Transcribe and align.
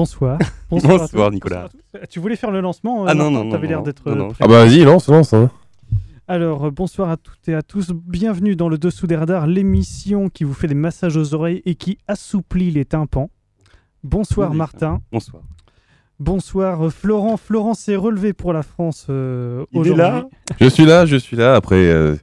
Bonsoir. 0.00 0.38
Bonsoir, 0.70 1.02
à 1.02 1.08
tous. 1.08 1.30
Nicolas. 1.34 1.64
à 1.64 1.68
tous. 1.68 2.06
Tu 2.08 2.20
voulais 2.20 2.36
faire 2.36 2.50
le 2.50 2.62
lancement 2.62 3.02
euh, 3.04 3.08
Ah 3.10 3.14
non, 3.14 3.30
non, 3.30 3.44
non, 3.44 3.50
T'avais 3.50 3.66
l'air 3.66 3.82
d'être. 3.82 4.08
euh. 4.08 4.30
Ah 4.40 4.48
bah 4.48 4.64
vas-y, 4.64 4.82
lance, 4.82 5.08
lance. 5.08 5.34
hein. 5.34 5.50
Alors, 6.26 6.64
euh, 6.64 6.70
bonsoir 6.70 7.10
à 7.10 7.18
toutes 7.18 7.46
et 7.48 7.54
à 7.54 7.60
tous. 7.60 7.90
Bienvenue 7.92 8.56
dans 8.56 8.70
le 8.70 8.78
Dessous 8.78 9.06
des 9.06 9.16
radars, 9.16 9.46
l'émission 9.46 10.30
qui 10.30 10.44
vous 10.44 10.54
fait 10.54 10.68
des 10.68 10.74
massages 10.74 11.18
aux 11.18 11.34
oreilles 11.34 11.60
et 11.66 11.74
qui 11.74 11.98
assouplit 12.08 12.70
les 12.70 12.86
tympans. 12.86 13.28
Bonsoir 14.02 14.52
Oui, 14.52 14.56
Martin. 14.56 15.02
Bonsoir. 15.12 15.42
Bonsoir 16.18 16.86
euh, 16.86 16.88
Florent. 16.90 17.36
Florent 17.36 17.74
s'est 17.74 17.96
relevé 17.96 18.32
pour 18.32 18.54
la 18.54 18.62
France 18.62 19.06
euh, 19.10 19.66
Il 19.72 19.76
est 19.76 19.80
aujourd'hui. 19.80 19.98
là 20.02 20.24
Je 20.60 20.66
suis 20.68 20.86
là, 20.86 21.04
je 21.04 21.16
suis 21.16 21.36
là 21.36 21.56
après 21.56 21.76
euh, 21.76 22.16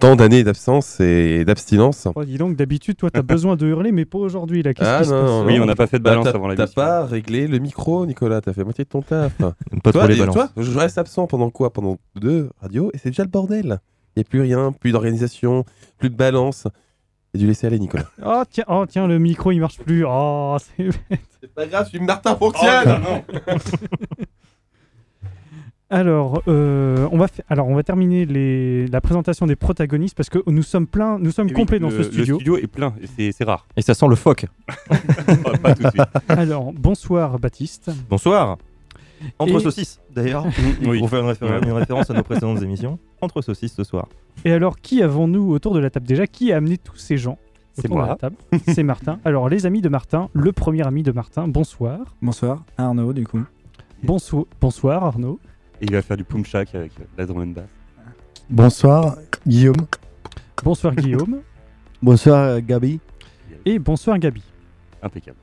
tant 0.00 0.16
d'années 0.16 0.42
d'absence 0.42 0.98
et 0.98 1.44
d'abstinence. 1.44 2.08
Oh, 2.14 2.24
dis 2.24 2.36
donc, 2.38 2.56
d'habitude, 2.56 2.96
toi, 2.96 3.10
t'as 3.10 3.22
besoin 3.22 3.54
de 3.56 3.66
hurler, 3.68 3.92
mais 3.92 4.04
pas 4.04 4.18
aujourd'hui. 4.18 4.62
Là, 4.64 4.70
Ah 4.70 4.74
qui 4.74 4.84
se 4.84 4.90
non, 4.90 4.98
passe 4.98 5.08
non, 5.10 5.44
Oui, 5.46 5.56
non. 5.58 5.62
on 5.62 5.66
n'a 5.66 5.76
pas 5.76 5.86
fait 5.86 5.98
de 5.98 6.02
Bah, 6.02 6.10
balance 6.10 6.24
t'as- 6.24 6.30
avant 6.34 6.48
la 6.48 6.56
T'as 6.56 6.66
pas 6.66 7.04
réglé 7.06 7.46
le 7.46 7.58
micro, 7.58 8.04
Nicolas, 8.06 8.40
t'as 8.40 8.52
fait 8.52 8.64
moitié 8.64 8.82
de 8.84 8.88
ton 8.88 9.02
taf. 9.02 9.32
Pas 9.38 9.92
toi, 9.92 10.02
trop 10.02 10.06
les 10.08 10.16
balances. 10.16 10.34
toi, 10.34 10.48
je 10.56 10.76
reste 10.78 10.98
absent 10.98 11.26
pendant 11.28 11.50
quoi? 11.50 11.72
Pendant 11.72 11.98
deux 12.16 12.50
radios 12.60 12.90
et 12.94 12.98
c'est 12.98 13.10
déjà 13.10 13.22
le 13.22 13.28
bordel. 13.30 13.78
Il 14.16 14.20
n'y 14.20 14.22
a 14.22 14.24
plus 14.24 14.40
rien, 14.40 14.72
plus 14.72 14.90
d'organisation, 14.90 15.64
plus 15.98 16.10
de 16.10 16.16
balance. 16.16 16.66
Et 17.32 17.38
du 17.38 17.46
laisser 17.46 17.68
aller, 17.68 17.78
Nicolas. 17.78 18.06
Oh 18.26 18.42
tiens, 18.50 18.64
oh, 18.68 18.84
tiens, 18.88 19.06
le 19.06 19.18
micro, 19.20 19.52
il 19.52 19.60
marche 19.60 19.78
plus. 19.78 20.04
Oh, 20.04 20.56
c'est 20.58 20.88
C'est 21.40 21.54
pas 21.54 21.66
grave, 21.66 21.84
je 21.84 21.90
suis 21.96 22.00
Martin 22.04 22.36
Oh, 22.40 22.44
Fonctionne 22.50 23.22
Alors, 25.92 26.42
euh, 26.46 27.08
on 27.10 27.18
va 27.18 27.26
fa- 27.26 27.42
alors, 27.48 27.66
on 27.68 27.74
va 27.74 27.82
terminer 27.82 28.24
les... 28.24 28.86
la 28.86 29.00
présentation 29.00 29.46
des 29.46 29.56
protagonistes 29.56 30.16
parce 30.16 30.28
que 30.28 30.38
nous 30.46 30.62
sommes 30.62 30.86
pleins, 30.86 31.18
nous 31.18 31.32
sommes 31.32 31.48
Eh 31.48 31.52
oui, 31.52 31.56
complets 31.56 31.80
dans 31.80 31.90
ce 31.90 32.04
studio. 32.04 32.34
Le 32.36 32.40
studio 32.40 32.56
est 32.58 32.68
plein, 32.68 32.94
c'est- 33.16 33.32
c'est 33.32 33.42
rare. 33.44 33.66
Et 33.76 33.82
ça 33.82 33.94
sent 33.94 34.06
le 34.08 34.14
phoque. 34.16 34.46
Oh, 35.44 35.50
pas 35.62 35.74
tout 35.74 35.82
de 35.82 35.90
suite. 35.90 36.02
Alors, 36.28 36.72
bonsoir 36.72 37.38
Baptiste. 37.40 37.90
Bonsoir. 38.08 38.58
Entre 39.38 39.56
Et- 39.56 39.60
saucisses, 39.60 40.00
d'ailleurs, 40.14 40.46
Oui. 40.86 41.00
pour 41.00 41.10
faire 41.10 41.20
une, 41.24 41.30
réfé- 41.32 41.44
Ouais. 41.44 41.60
une 41.62 41.72
référence 41.72 42.08
à 42.10 42.14
nos 42.14 42.22
précédentes 42.22 42.62
émissions. 42.62 42.98
Entre 43.20 43.42
saucisses 43.42 43.74
ce 43.74 43.84
soir. 43.84 44.06
Et 44.44 44.52
alors, 44.52 44.76
qui 44.78 45.02
avons-nous 45.02 45.50
autour 45.52 45.74
de 45.74 45.80
la 45.80 45.90
table? 45.90 46.06
Déjà 46.06 46.26
Qui 46.26 46.52
a 46.52 46.56
amené 46.58 46.78
tous 46.78 46.96
ces 46.96 47.16
gens 47.18 47.36
C'est 47.72 47.86
autour 47.86 47.96
de 47.96 48.00
moi. 48.02 48.08
la 48.10 48.16
table? 48.16 48.36
C'est 48.68 48.82
Martin. 48.84 49.18
Alors, 49.24 49.48
les 49.48 49.66
amis 49.66 49.80
de 49.82 49.88
Martin, 49.88 50.28
le 50.34 50.52
premier 50.52 50.86
ami 50.86 51.02
de 51.02 51.10
Martin, 51.12 51.48
bonsoir. 51.48 51.98
Bonsoir, 52.22 52.64
Arnaud 52.78 53.12
du 53.12 53.26
coup. 53.26 53.42
Bonsoir, 54.04 54.44
bonsoir 54.60 55.04
Arnaud. 55.04 55.38
Et 55.80 55.86
il 55.86 55.92
va 55.92 56.02
faire 56.02 56.16
du 56.16 56.24
pum 56.24 56.44
shack 56.44 56.74
avec 56.74 56.92
euh, 57.00 57.04
la 57.16 57.26
drum 57.26 57.42
and 57.42 57.46
bass. 57.48 57.64
Bonsoir, 58.48 59.16
Guillaume. 59.46 59.86
Bonsoir 60.62 60.94
Guillaume. 60.94 61.40
Bonsoir, 62.02 62.60
Gabi. 62.62 62.98
Et 63.66 63.78
bonsoir 63.78 64.18
Gabi. 64.18 64.42
Impeccable. 65.02 65.36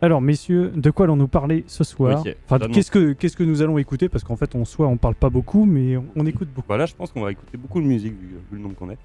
Alors, 0.00 0.20
messieurs, 0.20 0.70
de 0.76 0.90
quoi 0.92 1.06
allons-nous 1.06 1.26
parler 1.26 1.64
ce 1.66 1.82
soir 1.82 2.22
Enfin, 2.48 2.68
qu'est-ce 2.68 2.90
que 2.92 3.14
qu'est-ce 3.14 3.36
que 3.36 3.42
nous 3.42 3.62
allons 3.62 3.78
écouter 3.78 4.08
Parce 4.08 4.22
qu'en 4.22 4.36
fait, 4.36 4.54
en 4.54 4.64
soi, 4.64 4.86
on 4.86 4.96
parle 4.96 5.16
pas 5.16 5.28
beaucoup, 5.28 5.64
mais 5.64 5.96
on, 5.96 6.06
on 6.14 6.24
écoute 6.26 6.48
beaucoup. 6.54 6.68
Voilà, 6.68 6.86
je 6.86 6.94
pense 6.94 7.10
qu'on 7.10 7.22
va 7.22 7.32
écouter 7.32 7.56
beaucoup 7.56 7.80
de 7.80 7.86
musique 7.86 8.12
vu, 8.12 8.28
vu 8.28 8.56
le 8.56 8.58
nombre 8.60 8.76
qu'on 8.76 8.90
est. 8.90 8.98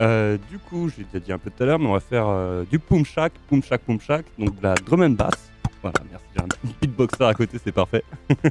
Euh, 0.00 0.38
du 0.50 0.58
coup, 0.58 0.88
j'ai 0.88 1.04
déjà 1.04 1.20
dit 1.22 1.32
un 1.32 1.38
peu 1.38 1.50
tout 1.50 1.62
à 1.62 1.66
l'heure, 1.66 1.78
mais 1.78 1.86
on 1.86 1.92
va 1.92 2.00
faire 2.00 2.26
euh, 2.28 2.64
du 2.70 2.78
pum 2.78 3.04
shack, 3.04 3.34
pum 3.48 3.62
shack, 3.62 3.82
pum 3.82 4.00
shack, 4.00 4.24
donc 4.38 4.56
de 4.56 4.62
la 4.62 4.74
drum 4.74 5.02
and 5.02 5.10
bass. 5.10 5.50
Voilà, 5.82 6.00
merci, 6.10 6.24
j'ai 6.34 6.42
un 6.42 6.46
beatboxer 6.80 7.24
à 7.24 7.34
côté, 7.34 7.58
c'est 7.62 7.72
parfait. 7.72 8.02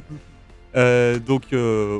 Euh, 0.78 1.18
donc, 1.18 1.52
euh, 1.52 1.98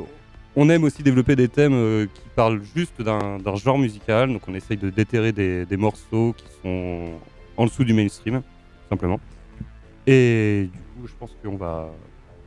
on 0.55 0.69
aime 0.69 0.85
aussi 0.85 1.03
développer 1.03 1.35
des 1.35 1.49
thèmes 1.49 1.73
euh, 1.73 2.05
qui 2.05 2.21
parlent 2.35 2.61
juste 2.75 3.01
d'un 3.01 3.55
genre 3.55 3.77
musical, 3.77 4.31
donc 4.31 4.43
on 4.47 4.55
essaye 4.55 4.77
de 4.77 4.89
déterrer 4.89 5.33
des, 5.33 5.77
morceaux 5.77 6.33
qui 6.37 6.45
sont 6.63 7.09
en 7.57 7.65
dessous 7.65 7.83
du 7.83 7.93
mainstream, 7.93 8.41
simplement. 8.89 9.19
Et 10.07 10.69
du 10.71 10.79
coup, 10.79 11.07
je 11.07 11.13
pense 11.19 11.35
qu'on 11.43 11.57
va, 11.57 11.91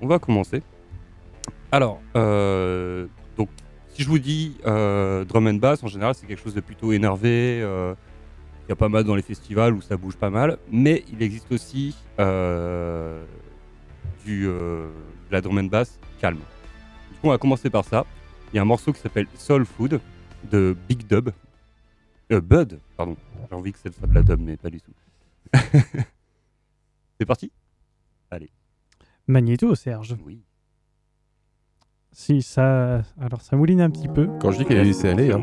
on 0.01 0.07
va 0.07 0.19
commencer. 0.19 0.63
Alors, 1.71 2.01
donc 2.15 3.51
si 3.89 4.03
je 4.03 4.09
vous 4.09 4.19
dis 4.19 4.57
drum 4.65 5.47
and 5.47 5.55
bass, 5.55 5.85
en 5.85 5.89
général, 5.89 6.15
c'est 6.15 6.27
quelque 6.27 6.43
chose 6.43 6.55
de 6.55 6.61
plutôt 6.61 6.93
énervé. 6.93 7.59
Il 7.59 8.67
y 8.69 8.73
a 8.73 8.77
pas 8.77 8.89
mal 8.89 9.05
dans 9.05 9.15
les 9.15 9.23
festivals 9.23 9.75
où 9.75 9.83
ça 9.83 9.97
bouge 9.97 10.17
pas 10.17 10.31
mal. 10.31 10.59
Mais 10.71 11.05
il 11.13 11.23
existe 11.23 11.53
aussi 11.53 11.95
du, 12.19 12.25
de 14.45 14.89
la 15.31 15.41
drum 15.41 15.59
and 15.59 15.65
bass 15.65 15.99
calme. 16.23 16.39
Du 16.39 17.19
coup, 17.19 17.27
on 17.27 17.31
va 17.31 17.39
commencer 17.39 17.69
par 17.69 17.85
ça. 17.85 18.07
Il 18.53 18.57
y 18.57 18.59
a 18.61 18.63
un 18.63 18.65
morceau 18.65 18.93
qui 18.93 19.01
s'appelle 19.01 19.27
Soul 19.35 19.67
Food 19.67 20.01
de 20.51 20.77
Big 20.89 21.05
Dub. 21.07 21.31
Euh, 22.31 22.41
Bud, 22.41 22.79
pardon. 22.97 23.17
J'ai 23.51 23.57
envie 23.57 23.73
que 23.73 23.79
ça 23.79 23.91
soit 23.91 24.07
de 24.07 24.15
la 24.15 24.23
dub, 24.23 24.41
mais 24.41 24.57
pas 24.57 24.71
du 24.71 24.81
tout. 24.81 24.93
c'est 27.19 27.27
parti? 27.27 27.51
Magnéto, 29.27 29.75
Serge. 29.75 30.17
Oui. 30.25 30.43
Si, 32.13 32.43
ça. 32.43 33.03
Alors, 33.21 33.41
ça 33.43 33.57
mouline 33.57 33.81
un 33.81 33.91
petit 33.91 34.09
peu. 34.09 34.29
Quand 34.41 34.53
je 34.53 34.59
dis 34.59 34.65
qu'elle 34.65 34.79
a 34.79 34.85
laissé 34.85 35.09
aller, 35.09 35.33
hein. 35.33 35.43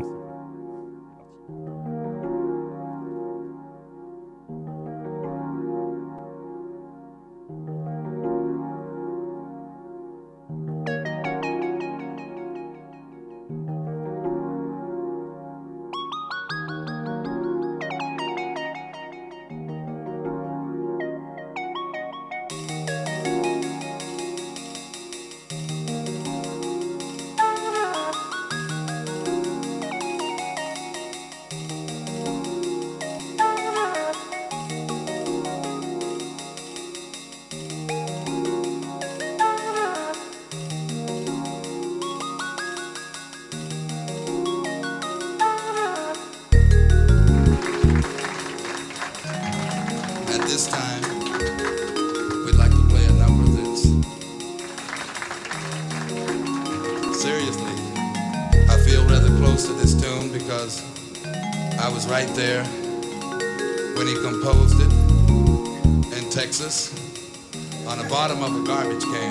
Texas 66.70 67.84
on 67.88 67.98
the 67.98 68.08
bottom 68.08 68.44
of 68.44 68.62
a 68.62 68.64
garbage 68.64 69.02
can. 69.02 69.29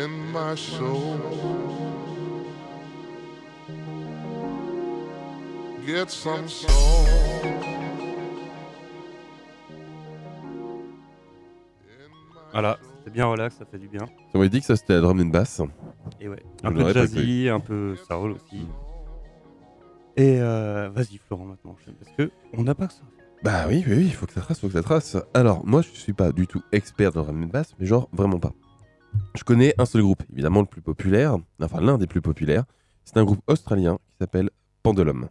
In 0.00 0.32
my 0.32 0.54
soul. 0.56 1.18
Get 5.86 6.10
some 6.10 6.48
soul. 6.48 6.70
in 11.82 12.10
my 12.32 12.40
Voilà, 12.52 12.78
c'était 12.98 13.10
bien 13.10 13.26
relax, 13.26 13.56
ça 13.56 13.64
fait 13.64 13.78
du 13.78 13.88
bien. 13.88 14.06
Ça 14.06 14.14
m'aurait 14.34 14.48
dit 14.48 14.60
que 14.60 14.66
ça 14.66 14.76
c'était 14.76 14.94
la 14.94 15.00
drum 15.00 15.20
and 15.20 15.26
bass. 15.26 15.60
Et 16.20 16.28
ouais, 16.28 16.42
Je 16.62 16.68
un 16.68 16.72
peu 16.72 16.92
jazzy, 16.92 17.48
un 17.48 17.60
peu 17.60 17.96
soul 17.96 18.32
aussi. 18.32 18.66
Et 20.16 20.40
euh, 20.40 20.90
vas-y 20.90 21.18
Florent 21.18 21.44
maintenant, 21.46 21.76
parce 21.98 22.16
que 22.16 22.30
on 22.52 22.62
n'a 22.62 22.74
pas 22.74 22.88
que 22.88 22.92
ça. 22.92 23.02
Bah 23.42 23.64
oui, 23.68 23.82
oui, 23.86 23.94
oui, 23.96 24.04
il 24.04 24.12
faut 24.12 24.26
que 24.26 24.34
ça 24.34 24.42
trace, 24.42 24.60
faut 24.60 24.66
que 24.66 24.74
ça 24.74 24.82
trace. 24.82 25.16
Alors, 25.32 25.64
moi, 25.64 25.80
je 25.80 25.88
suis 25.88 26.12
pas 26.12 26.30
du 26.30 26.46
tout 26.46 26.62
expert 26.72 27.10
dans 27.10 27.20
le 27.20 27.26
drum 27.26 27.44
and 27.44 27.46
bass, 27.46 27.74
mais 27.78 27.86
genre 27.86 28.10
vraiment 28.12 28.38
pas. 28.38 28.52
Je 29.34 29.44
connais 29.44 29.74
un 29.78 29.86
seul 29.86 30.02
groupe, 30.02 30.22
évidemment 30.30 30.60
le 30.60 30.66
plus 30.66 30.82
populaire, 30.82 31.38
enfin 31.62 31.80
l'un 31.80 31.96
des 31.96 32.06
plus 32.06 32.20
populaires. 32.20 32.64
C'est 33.04 33.16
un 33.16 33.24
groupe 33.24 33.40
australien 33.46 33.96
qui 34.10 34.18
s'appelle 34.18 34.50
Pendulum. 34.82 35.30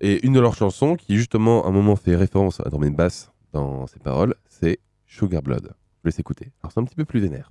Et 0.00 0.24
une 0.24 0.34
de 0.34 0.40
leurs 0.40 0.54
chansons, 0.54 0.94
qui 0.94 1.16
justement 1.16 1.64
à 1.64 1.68
un 1.68 1.72
moment 1.72 1.96
fait 1.96 2.14
référence 2.14 2.60
à 2.60 2.68
drum 2.68 2.84
and 2.84 2.90
bass 2.90 3.32
dans 3.52 3.88
ses 3.88 3.98
paroles, 3.98 4.36
c'est 4.48 4.78
Sugar 5.04 5.42
Blood. 5.42 5.74
Je 6.04 6.08
laisse 6.08 6.20
écouter. 6.20 6.52
Alors 6.62 6.70
c'est 6.70 6.80
un 6.80 6.84
petit 6.84 6.94
peu 6.94 7.04
plus 7.04 7.18
vénère. 7.18 7.50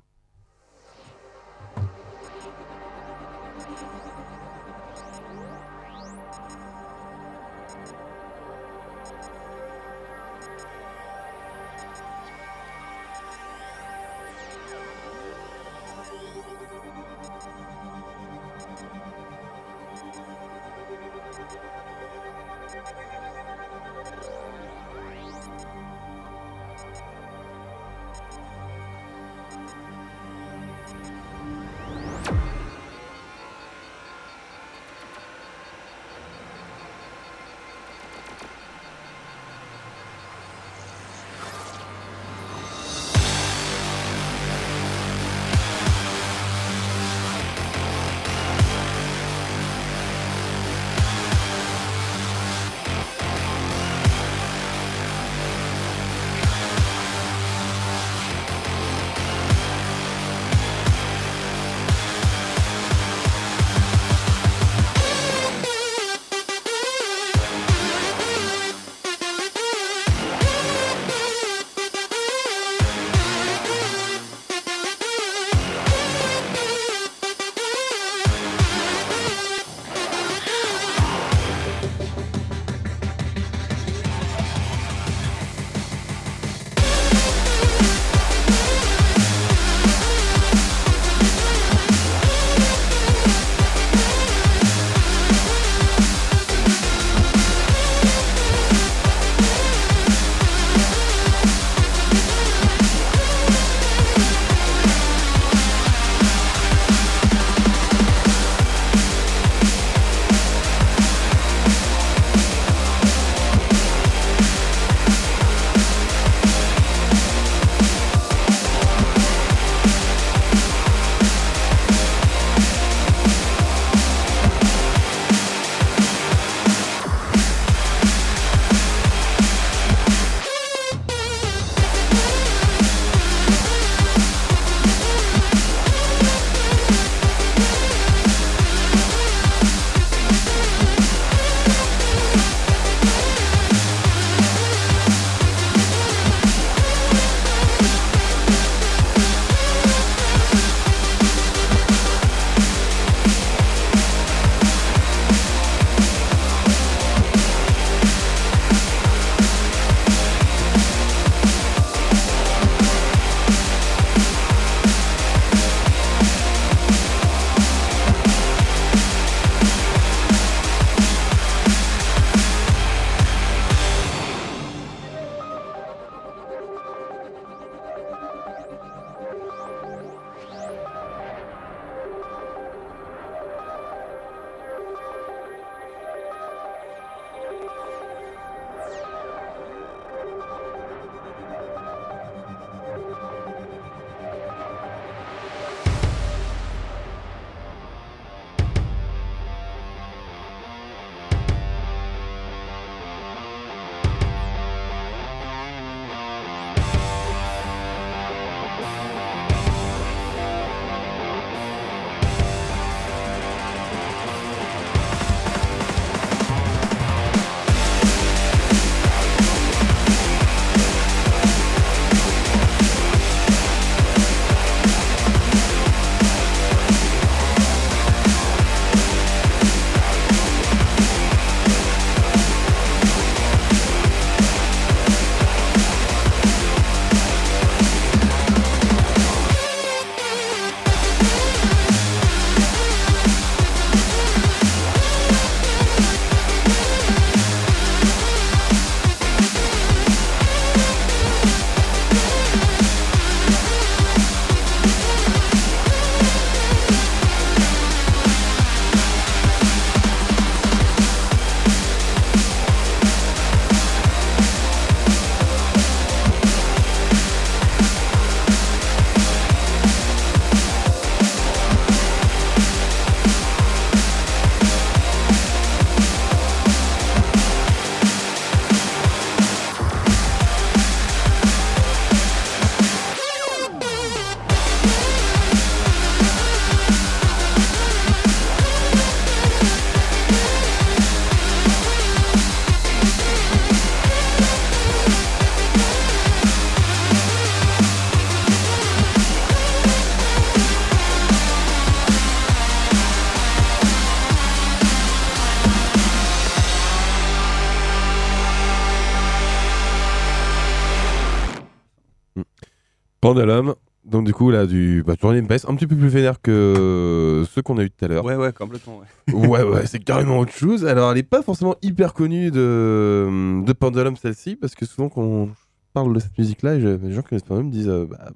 Pendulum. 313.34 313.75
Donc 314.05 314.24
du 314.27 314.34
coup 314.34 314.51
là 314.51 314.67
du 314.67 315.03
bah, 315.05 315.15
du 315.15 315.25
Rhythm 315.25 315.48
Bass, 315.48 315.65
un 315.67 315.74
petit 315.75 315.88
peu 315.88 315.96
plus 315.96 316.10
vénère 316.10 316.39
que 316.39 317.44
ceux 317.50 317.63
qu'on 317.63 317.77
a 317.79 317.84
eu 317.84 317.89
tout 317.89 318.05
à 318.05 318.08
l'heure. 318.08 318.24
Ouais, 318.24 318.36
ouais, 318.36 318.53
complètement. 318.53 319.00
Ouais. 319.34 319.48
ouais, 319.48 319.63
ouais, 319.63 319.86
c'est 319.88 319.98
carrément 320.00 320.38
autre 320.39 320.51
chose. 320.51 320.86
Alors, 320.86 321.12
elle 321.12 321.17
est 321.17 321.24
pas 321.24 321.41
forcément 321.41 321.75
hyper 321.82 322.13
connue 322.13 322.51
de, 322.51 323.63
de 323.65 323.74
Pendulum, 323.74 324.15
celle-ci, 324.15 324.55
parce 324.55 324.75
que 324.75 324.86
souvent, 324.86 325.10
quand 325.10 325.24
on 325.24 325.50
parle 325.94 326.13
de 326.13 326.20
cette 326.20 326.38
musique-là, 326.38 326.79
je- 326.79 326.88
les 327.03 327.13
gens 327.13 327.22
qui 327.24 327.29
connaissent 327.29 327.44
Pendulum 327.44 327.72
disent 327.72 327.89
euh, 327.89 328.05
bah, 328.05 328.29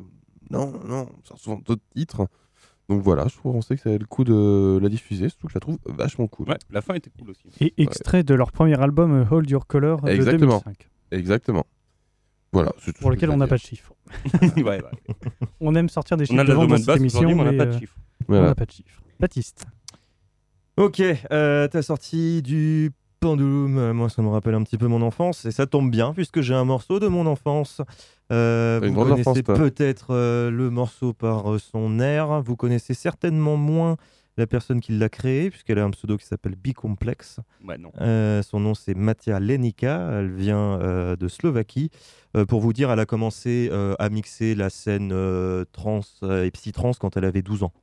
non, 0.50 0.74
non, 0.88 1.08
on 1.22 1.24
sort 1.28 1.38
souvent 1.38 1.62
d'autres 1.64 1.84
titres. 1.96 2.26
Donc 2.90 3.04
voilà, 3.04 3.28
je 3.28 3.36
trouve, 3.38 3.56
on 3.56 3.62
sait 3.62 3.76
que 3.76 3.82
ça 3.84 3.92
a 3.92 3.98
le 4.00 4.06
coup 4.08 4.24
de 4.24 4.80
la 4.82 4.90
diffuser, 4.90 5.30
surtout 5.30 5.46
que 5.46 5.54
je 5.54 5.58
la 5.58 5.62
trouve 5.62 5.78
vachement 5.86 6.26
cool. 6.26 6.50
Ouais, 6.50 6.58
la 6.72 6.82
fin 6.82 6.96
était 6.96 7.12
cool 7.20 7.30
aussi. 7.30 7.44
Et 7.62 7.76
extrait 7.78 8.24
de 8.24 8.34
leur 8.34 8.52
premier 8.52 8.82
album 8.82 9.12
euh, 9.14 9.26
Hold 9.30 9.48
Your 9.48 9.68
Color 9.68 10.02
de 10.02 10.10
Exactement. 10.10 10.64
2005, 10.66 10.90
Exactement. 11.12 11.68
Voilà. 12.52 12.72
c'est 12.80 12.94
tout 12.94 13.02
pour 13.02 13.12
lequel 13.12 13.30
on 13.30 13.38
n'a 13.38 13.46
pas 13.46 13.58
de 13.58 13.62
chiffres. 13.62 13.94
Ouais, 14.58 14.64
ouais. 14.64 14.82
On 15.62 15.76
aime 15.76 15.90
sortir 15.90 16.18
des 16.18 16.24
On 16.24 16.28
chiffres 16.28 16.40
a 16.42 16.44
de 16.44 16.54
vente 16.54 16.68
dans 16.70 16.78
cette 16.78 16.86
basse 16.86 16.98
émission, 16.98 17.20
aujourd'hui, 17.20 17.36
mais 17.36 17.42
on 17.42 17.46
n'a 17.46 17.52
mais, 17.52 17.58
pas 17.58 17.66
de 17.66 17.76
euh, 17.76 17.80
chiffres. 17.80 17.96
on 18.22 18.26
Voilà. 18.28 18.48
n'a 18.48 18.56
pas 18.56 18.66
de 18.66 18.72
chiffres. 18.72 19.02
Baptiste. 19.20 19.66
Ok, 20.78 21.02
euh, 21.32 21.68
t'as 21.68 21.82
sorti 21.82 22.42
du 22.42 22.92
Pendulum, 23.20 23.78
euh, 23.78 23.94
moi 23.94 24.08
ça 24.08 24.22
me 24.22 24.30
rappelle 24.30 24.54
un 24.54 24.64
petit 24.64 24.78
peu 24.78 24.88
mon 24.88 25.02
enfance, 25.02 25.44
et 25.44 25.52
ça 25.52 25.68
tombe 25.68 25.92
bien 25.92 26.14
puisque 26.14 26.40
j'ai 26.40 26.54
un 26.54 26.64
morceau 26.64 27.02
de 27.02 27.08
mon 27.10 27.26
enfance. 27.26 27.82
Euh, 28.32 28.80
T'as 28.80 28.88
une 28.88 28.94
vous 28.94 29.00
grande 29.02 29.10
connaissez 29.10 29.30
enfance, 29.30 29.44
toi. 29.44 29.56
peut-être 29.56 30.08
euh, 30.12 30.50
le 30.50 30.70
morceau 30.70 31.12
par 31.12 31.52
euh, 31.52 31.60
son 31.60 32.00
air, 32.00 32.42
vous 32.42 32.56
connaissez 32.56 32.94
certainement 32.94 33.58
moins 33.58 33.98
la 34.40 34.48
personne 34.48 34.80
qui 34.80 34.94
l'a 34.94 35.10
créé, 35.10 35.50
puisqu'elle 35.50 35.78
a 35.78 35.84
un 35.84 35.92
pseudo 35.92 36.18
qui 36.18 36.26
s'appelle 36.26 36.56
Bicomplex. 36.56 37.40
Ouais. 37.64 37.78
Euh, 38.02 38.42
son 38.42 38.60
nom 38.60 38.74
c'est 38.74 38.96
Matia 38.96 39.40
Lenika, 39.40 40.10
elle 40.14 40.32
vient 40.32 40.80
euh, 40.82 41.16
de 41.16 41.28
Slovaquie. 41.28 41.92
Euh, 42.38 42.46
pour 42.46 42.62
vous 42.62 42.74
dire, 42.74 42.90
elle 42.92 43.00
a 43.00 43.06
commencé 43.06 43.70
à 44.00 44.10
mixer 44.10 44.56
la 44.56 44.70
scène 44.70 45.14
trans 45.72 46.02
et 46.24 46.52
psy-trans 46.52 46.94
quand 47.00 47.18
elle 47.18 47.26
avait 47.26 47.42
12 47.42 47.64
ans. 47.64 47.74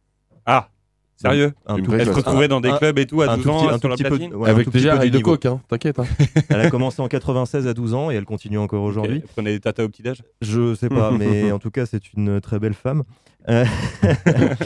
Ah, 0.46 0.70
sérieux 1.16 1.52
Un 1.66 1.76
tout 1.80 1.92
Elle 1.94 2.06
se 2.06 2.11
retrouvait 2.12 2.49
dans 2.49 2.61
des 2.61 2.68
un- 2.70 2.78
clubs 2.78 2.99
et 2.99 3.06
tout 3.06 3.23
à 3.23 3.30
un 3.32 3.37
12 3.37 3.44
tout 3.44 3.50
ans 3.50 3.68
un 3.70 3.78
sur 3.78 3.88
la 3.88 3.96
petit 3.96 4.02
peu- 4.04 4.11
platine 4.11 4.32
Avec 4.46 4.68
déjà 4.70 4.96
de 4.99 5.18
coke, 5.18 5.46
hein, 5.46 5.61
t'inquiète. 5.68 5.99
Hein. 5.99 6.04
Elle 6.49 6.61
a 6.61 6.70
commencé 6.70 7.00
en 7.02 7.08
96 7.08 7.66
à 7.66 7.75
12 7.75 7.94
ans 7.94 8.11
et 8.11 8.14
elle 8.14 8.25
continue 8.25 8.58
encore 8.58 8.82
aujourd'hui. 8.82 9.20
Prenait 9.35 9.52
des 9.52 9.61
tatas 9.61 9.85
au 9.85 9.88
petit-déj 9.88 10.23
Je 10.42 10.75
sais 10.75 10.88
pas, 10.88 11.11
mais 11.11 11.50
en 11.52 11.58
tout 11.58 11.70
cas, 11.70 11.87
c'est 11.87 12.12
une 12.14 12.40
très 12.40 12.58
belle 12.58 12.75
femme. 12.75 13.02
Euh, 13.49 13.64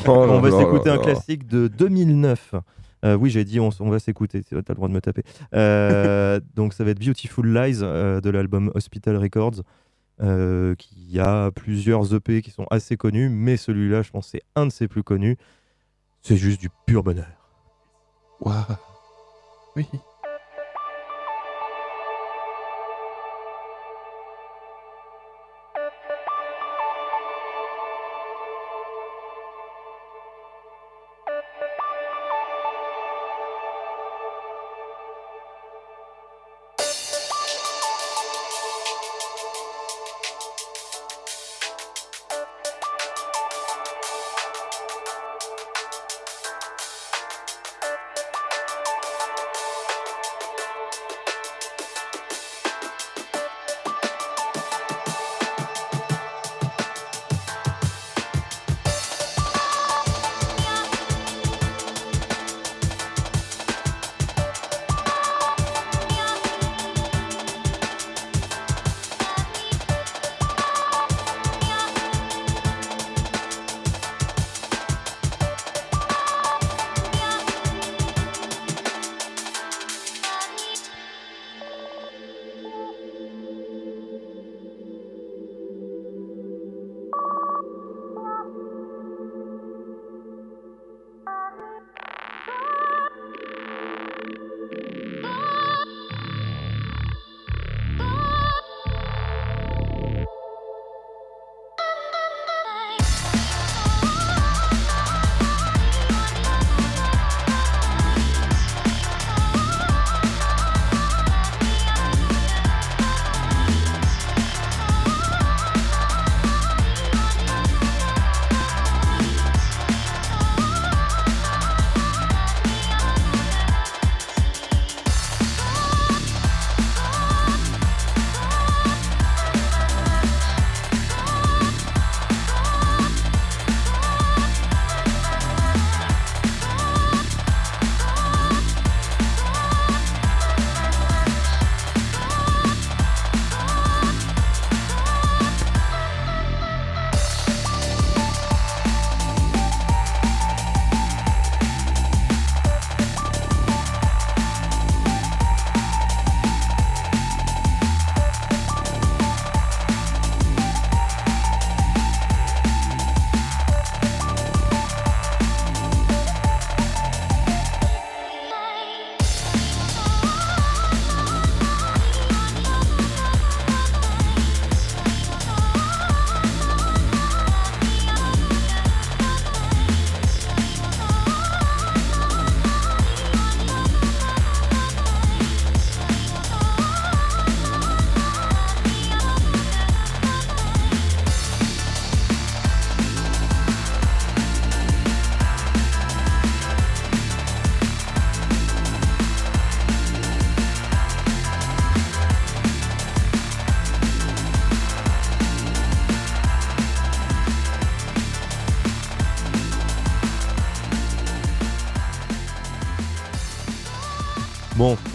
Oh 0.07 0.11
on 0.29 0.41
va 0.41 0.51
s'écouter 0.51 0.91
un 0.91 0.99
classique 0.99 1.47
de 1.47 1.69
2009. 1.69 2.55
Euh, 3.05 3.15
oui, 3.15 3.31
j'ai 3.31 3.45
dit 3.45 3.59
on, 3.61 3.71
va 3.91 3.99
s'écouter, 3.99 4.43
tu 4.43 4.55
as 4.55 4.59
le 4.69 4.75
droit 4.75 4.89
de 4.89 4.93
me 4.93 5.01
taper. 5.01 5.23
Euh, 5.55 6.39
donc 6.55 6.75
ça 6.75 6.85
va 6.85 6.91
être 6.91 7.01
Beautiful 7.01 7.47
Lies 7.47 7.79
euh, 7.83 8.21
de 8.21 8.29
l'album 8.31 8.71
Hospital 8.75 9.17
Records, 9.17 9.63
euh, 10.23 10.75
qui 10.77 11.19
a 11.19 11.51
plusieurs 11.51 12.15
EP 12.15 12.43
qui 12.43 12.51
sont 12.51 12.67
assez 12.71 12.97
connus, 12.97 13.31
mais 13.31 13.57
celui-là, 13.57 14.03
je 14.03 14.11
pense, 14.11 14.29
c'est 14.29 14.43
un 14.55 14.67
de 14.67 14.73
ses 14.73 14.87
plus 14.89 15.03
connus. 15.03 15.37
C'est 16.23 16.37
juste 16.37 16.61
du 16.61 16.69
pur 16.87 17.03
bonheur. 17.03 17.27
Waouh. 18.41 18.77
Oui. 19.77 19.87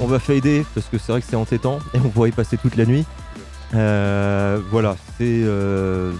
On 0.05 0.07
va 0.07 0.19
fader 0.19 0.63
parce 0.75 0.85
que 0.87 0.99
c'est 0.99 1.11
vrai 1.11 1.19
que 1.21 1.27
c'est 1.27 1.35
entêtant 1.35 1.79
et 1.95 1.97
on 1.97 2.09
pourrait 2.09 2.29
y 2.29 2.31
passer 2.31 2.57
toute 2.57 2.75
la 2.75 2.85
nuit. 2.85 3.05
Euh, 3.73 4.59
voilà, 4.69 4.95
c'est 5.17 5.23
euh, 5.43 6.11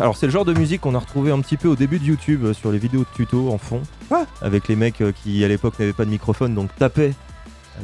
Alors 0.00 0.16
c'est 0.16 0.24
le 0.24 0.32
genre 0.32 0.46
de 0.46 0.54
musique 0.54 0.80
qu'on 0.80 0.94
a 0.94 0.98
retrouvé 0.98 1.30
un 1.30 1.40
petit 1.40 1.58
peu 1.58 1.68
au 1.68 1.76
début 1.76 1.98
de 1.98 2.04
YouTube 2.04 2.44
euh, 2.46 2.52
sur 2.54 2.72
les 2.72 2.78
vidéos 2.78 3.00
de 3.00 3.06
tuto 3.14 3.50
en 3.52 3.58
fond, 3.58 3.82
Ah. 4.10 4.24
avec 4.40 4.66
les 4.68 4.76
mecs 4.76 5.02
qui 5.22 5.44
à 5.44 5.48
l'époque 5.48 5.78
n'avaient 5.78 5.92
pas 5.92 6.06
de 6.06 6.10
microphone, 6.10 6.54
donc 6.54 6.74
tapaient 6.76 7.12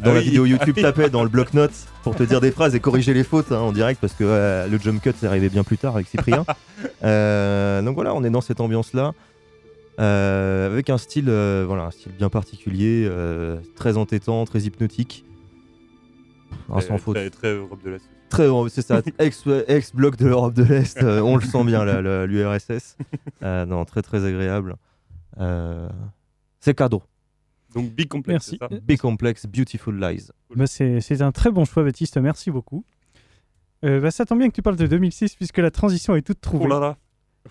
dans 0.03 0.11
Ah 0.13 0.15
la 0.15 0.21
oui. 0.21 0.25
vidéo 0.25 0.47
YouTube, 0.47 0.75
Ah 0.79 0.79
oui. 0.79 0.83
tapaient 0.83 1.11
dans 1.11 1.23
le 1.23 1.29
bloc-notes 1.29 1.75
pour 2.03 2.17
te 2.17 2.23
dire 2.23 2.41
des 2.41 2.51
phrases 2.51 2.75
et 2.75 2.81
corriger 2.81 3.13
les 3.13 3.25
fautes 3.25 3.53
hein, 3.53 3.59
en 3.59 3.73
direct 3.73 4.01
parce 4.01 4.15
que 4.15 4.67
le 4.67 4.79
jump 4.79 5.03
cut 5.03 5.13
c'est 5.21 5.27
arrivé 5.27 5.51
bien 5.51 5.63
plus 5.63 5.77
tard 5.77 5.95
avec 5.97 6.09
Cyprien. 6.09 6.47
Donc 7.03 7.95
voilà, 7.95 8.15
on 8.15 8.25
est 8.25 8.31
dans 8.31 8.41
cette 8.41 8.61
ambiance 8.61 8.95
là. 8.95 9.13
Avec 9.99 10.91
un 10.91 10.99
style, 10.99 11.29
euh, 11.29 11.65
voilà, 11.67 11.85
un 11.87 11.91
style 11.91 12.13
bien 12.13 12.29
particulier, 12.29 13.07
euh, 13.11 13.59
très 13.77 13.97
entêtant, 13.97 14.45
très 14.45 14.61
hypnotique. 14.61 15.25
Sans 16.69 16.79
Très- 16.81 16.99
faute. 16.99 17.17
Très, 17.17 17.31
très 17.31 17.55
Europe 17.55 17.83
de 17.85 17.91
l'Est. 17.91 18.09
Très, 18.29 18.47
c'est 18.69 18.83
ça, 18.83 19.01
ex, 19.19 19.45
ex 19.69 19.95
bloc 19.95 20.17
de 20.17 20.27
l'Europe 20.27 20.55
de 20.55 20.63
l'Est, 20.63 21.03
euh, 21.03 21.21
on 21.21 21.37
le 21.37 21.43
sent 21.43 21.65
bien, 21.65 21.85
l'URSS. 22.27 22.97
Euh, 23.43 23.65
non, 23.67 23.85
très 23.85 24.03
très 24.03 24.25
agréable. 24.25 24.75
Euh, 25.39 25.89
c'est 26.59 26.75
cadeau. 26.75 27.03
Donc 27.73 27.93
Big 27.93 28.09
Complex, 28.09 28.53
Merci. 28.53 28.59
ça 28.59 28.69
Big 28.83 28.99
Complex, 28.99 29.47
Beautiful 29.47 29.97
Lies. 30.01 30.31
Bah, 30.57 30.67
c'est 30.67 31.01
c'est 31.01 31.23
un 31.23 31.31
très 31.31 31.53
bon 31.53 31.65
choix, 31.65 31.85
Baptiste. 31.85 32.17
Merci 32.17 32.51
beaucoup. 32.51 32.85
Euh, 33.85 34.01
bah, 34.01 34.11
ça 34.11 34.25
tombe 34.27 34.39
bien 34.41 34.49
que 34.49 34.55
tu 34.55 34.63
parles 34.63 34.77
de 34.77 34.89
2006 34.89 35.37
puisque 35.37 35.59
la 35.59 35.71
transition 35.71 36.17
est 36.17 36.23
toute 36.23 36.41
trouvée. 36.41 36.65
Oh 36.65 36.69
là 36.69 36.81
là. 36.81 36.97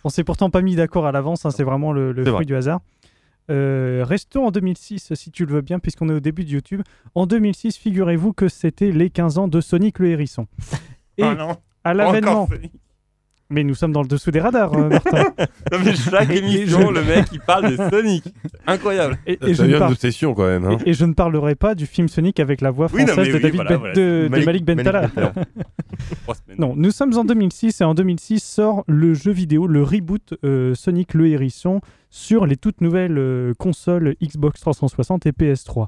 On 0.04 0.10
s'est 0.10 0.24
pourtant 0.24 0.50
pas 0.50 0.62
mis 0.62 0.76
d'accord 0.76 1.06
à 1.06 1.12
l'avance, 1.12 1.46
hein, 1.46 1.52
c'est 1.52 1.64
vraiment 1.64 1.92
le, 1.92 2.14
fruit 2.14 2.32
vrai. 2.32 2.46
du 2.46 2.56
hasard. 2.56 2.82
Euh, 3.50 4.04
restons 4.06 4.48
en 4.48 4.52
2006 4.52 5.14
si 5.14 5.32
tu 5.32 5.46
le 5.46 5.54
veux 5.54 5.62
bien, 5.62 5.80
puisqu'on 5.80 6.10
est 6.10 6.14
au 6.14 6.20
début 6.20 6.44
de 6.44 6.50
YouTube. 6.50 6.82
En 7.16 7.26
2006, 7.26 7.78
figurez-vous 7.78 8.34
que 8.34 8.50
c'était 8.50 8.92
les 8.92 9.10
15 9.10 9.38
ans 9.38 9.48
de 9.48 9.62
Sonic 9.62 10.00
le 10.00 10.10
Hérisson. 10.10 10.48
Et 11.18 11.24
Ah 11.24 11.36
non. 11.36 11.58
à 11.84 11.94
l'avènement. 11.94 12.48
Mais 13.50 13.64
nous 13.64 13.76
sommes 13.76 13.94
dans 13.94 14.02
le 14.02 14.08
dessous 14.10 14.30
des 14.32 14.42
radars, 14.42 14.74
euh, 14.74 14.90
Martin. 14.90 15.24
Non 15.72 15.80
mais 15.84 15.96
chaque 15.96 16.30
émission, 16.32 16.90
je- 16.90 16.94
le 16.94 17.04
mec 17.04 17.26
il 17.32 17.40
parle 17.40 17.72
de 17.72 17.90
Sonic. 17.90 18.24
Incroyable. 18.66 19.18
Et, 19.26 19.38
Ça 19.42 19.48
et 19.48 19.54
je 19.54 19.64
ne 19.64 19.76
obsession 19.78 20.34
quand 20.34 20.46
même. 20.48 20.66
Hein. 20.66 20.78
et- 20.86 20.90
et 20.90 20.94
je 20.94 21.06
ne 21.06 21.14
parlerai 21.14 21.56
pas 21.56 21.74
du 21.76 21.86
film 21.86 22.08
Sonic 22.10 22.40
avec 22.42 22.60
la 22.62 22.72
voix 22.72 22.88
Oui, 22.94 23.02
non, 23.06 23.14
française 23.14 23.30
de 23.30 23.38
oui, 23.38 23.42
David 23.42 23.56
voilà, 23.56 23.70
Ben- 23.72 23.78
voilà. 23.80 23.94
de, 23.94 24.30
de 24.32 24.46
Malik 24.46 24.66
Bentala. 24.66 25.10
Non, 26.58 26.76
nous 26.76 26.92
sommes 26.92 27.14
en 27.18 27.24
2006 27.24 27.82
et 27.82 27.84
en 27.84 27.94
2006 27.94 28.44
sort 28.44 28.84
le 28.88 29.14
jeu 29.14 29.32
vidéo, 29.32 29.68
le 29.68 29.84
reboot 29.84 30.34
euh, 30.44 30.74
Sonic 30.76 31.14
le 31.14 31.28
Hérisson 31.28 31.82
sur 32.10 32.46
les 32.46 32.56
toutes 32.58 32.82
nouvelles 32.82 33.18
euh, 33.18 33.54
consoles 33.58 34.16
Xbox 34.22 34.60
360 34.62 35.26
et 35.26 35.32
PS3. 35.32 35.88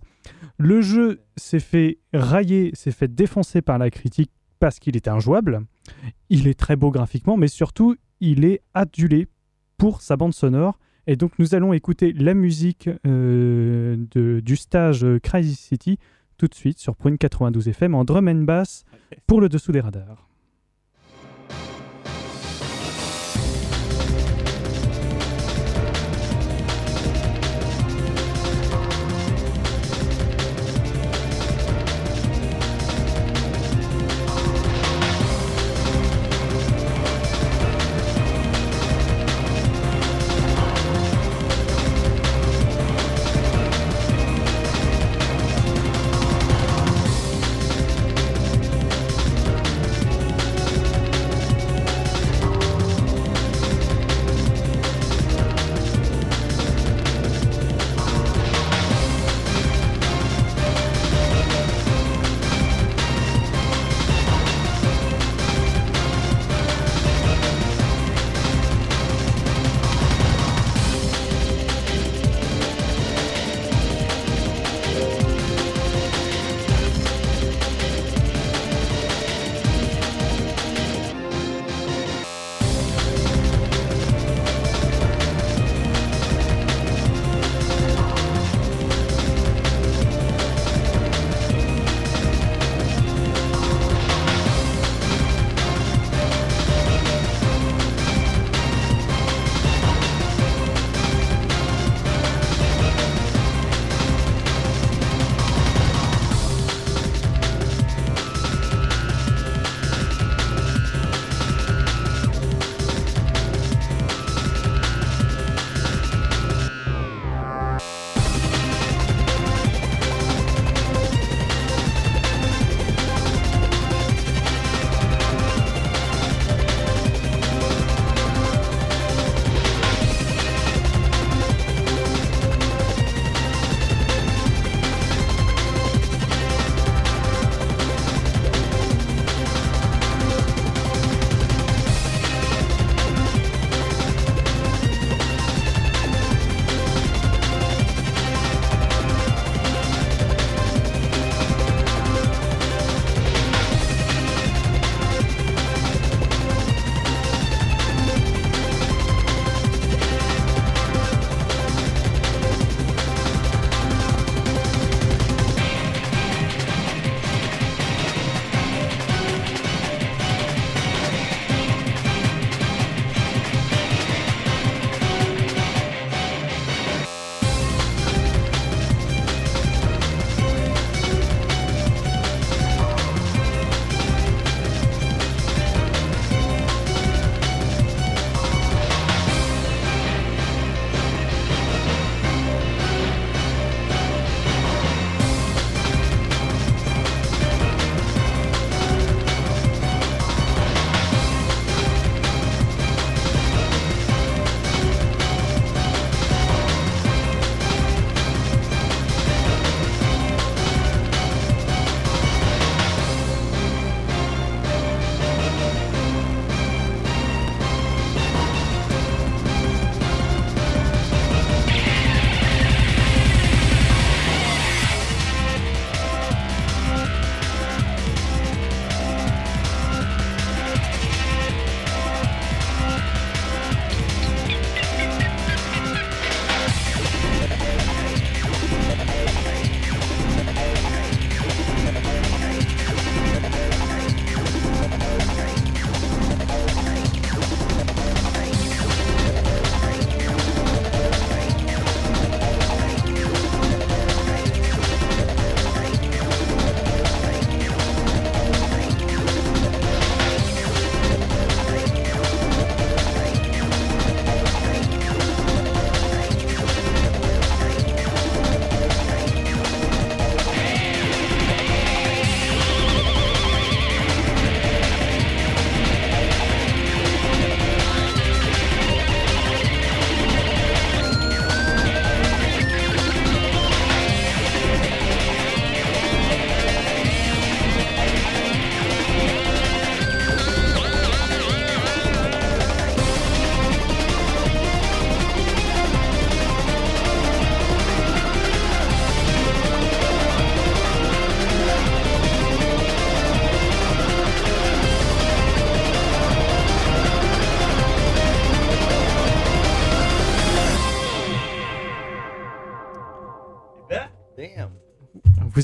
Le 0.57 0.81
jeu 0.81 1.21
s'est 1.37 1.59
fait 1.59 1.97
railler, 2.13 2.71
s'est 2.73 2.91
fait 2.91 3.13
défoncer 3.13 3.61
par 3.61 3.77
la 3.77 3.89
critique 3.89 4.31
parce 4.59 4.79
qu'il 4.79 4.95
est 4.95 5.07
injouable. 5.07 5.61
Il 6.29 6.47
est 6.47 6.59
très 6.59 6.75
beau 6.75 6.91
graphiquement, 6.91 7.37
mais 7.37 7.47
surtout, 7.47 7.95
il 8.19 8.45
est 8.45 8.61
adulé 8.73 9.27
pour 9.77 10.01
sa 10.01 10.17
bande 10.17 10.33
sonore. 10.33 10.77
Et 11.07 11.15
donc, 11.15 11.39
nous 11.39 11.55
allons 11.55 11.73
écouter 11.73 12.13
la 12.13 12.33
musique 12.33 12.89
euh, 13.07 13.97
du 14.13 14.55
stage 14.55 15.03
euh, 15.03 15.19
Crazy 15.19 15.55
City 15.55 15.97
tout 16.37 16.47
de 16.47 16.55
suite 16.55 16.79
sur 16.79 16.95
Prune 16.95 17.17
92 17.17 17.67
FM 17.67 17.95
en 17.95 18.05
drum 18.05 18.27
and 18.27 18.43
bass 18.43 18.85
pour 19.27 19.41
le 19.41 19.49
dessous 19.49 19.71
des 19.71 19.81
radars. 19.81 20.28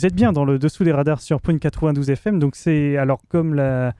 Vous 0.06 0.10
êtes 0.10 0.15
bien 0.15 0.32
dans 0.34 0.46
le 0.46 0.60
dessous 0.60 0.84
des 0.84 0.91
radars 0.91 1.20
sur 1.20 1.41
Point 1.41 1.58
92 1.58 2.12
FM. 2.12 2.38
Donc 2.38 2.56
c'est 2.56 2.96
alors 2.96 3.22
comme 3.28 3.56
la 3.56 3.94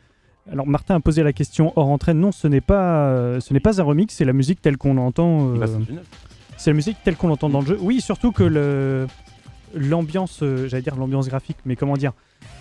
alors 0.52 0.68
Martin 0.68 0.94
a 0.94 1.00
posé 1.00 1.24
la 1.24 1.34
question 1.34 1.74
hors 1.76 1.88
entraîne. 1.88 2.20
Non, 2.20 2.32
ce 2.32 2.48
n'est 2.48 2.62
pas 2.62 3.08
euh, 3.08 3.40
ce 3.40 3.56
n'est 3.56 3.60
pas 3.60 3.82
un 3.82 3.84
remix, 3.84 4.14
c'est 4.14 4.24
la 4.24 4.32
musique 4.34 4.62
telle 4.62 4.78
qu'on 4.78 4.94
l'entend. 4.94 5.56
euh, 5.56 5.58
Bah, 5.58 5.66
c'est 6.58 6.70
la 6.70 6.76
musique 6.76 6.98
telle 7.04 7.16
qu'on 7.16 7.28
l'entend 7.30 7.50
dans 7.50 7.62
le 7.62 7.66
jeu. 7.66 7.78
Oui, 7.82 8.02
surtout 8.02 8.32
que 8.32 8.44
le 8.44 9.08
l'ambiance, 9.74 10.42
euh, 10.44 10.68
j'allais 10.68 10.84
dire 10.84 10.96
l'ambiance 10.96 11.28
graphique, 11.28 11.58
mais 11.66 11.76
comment 11.76 11.96
dire 11.96 12.12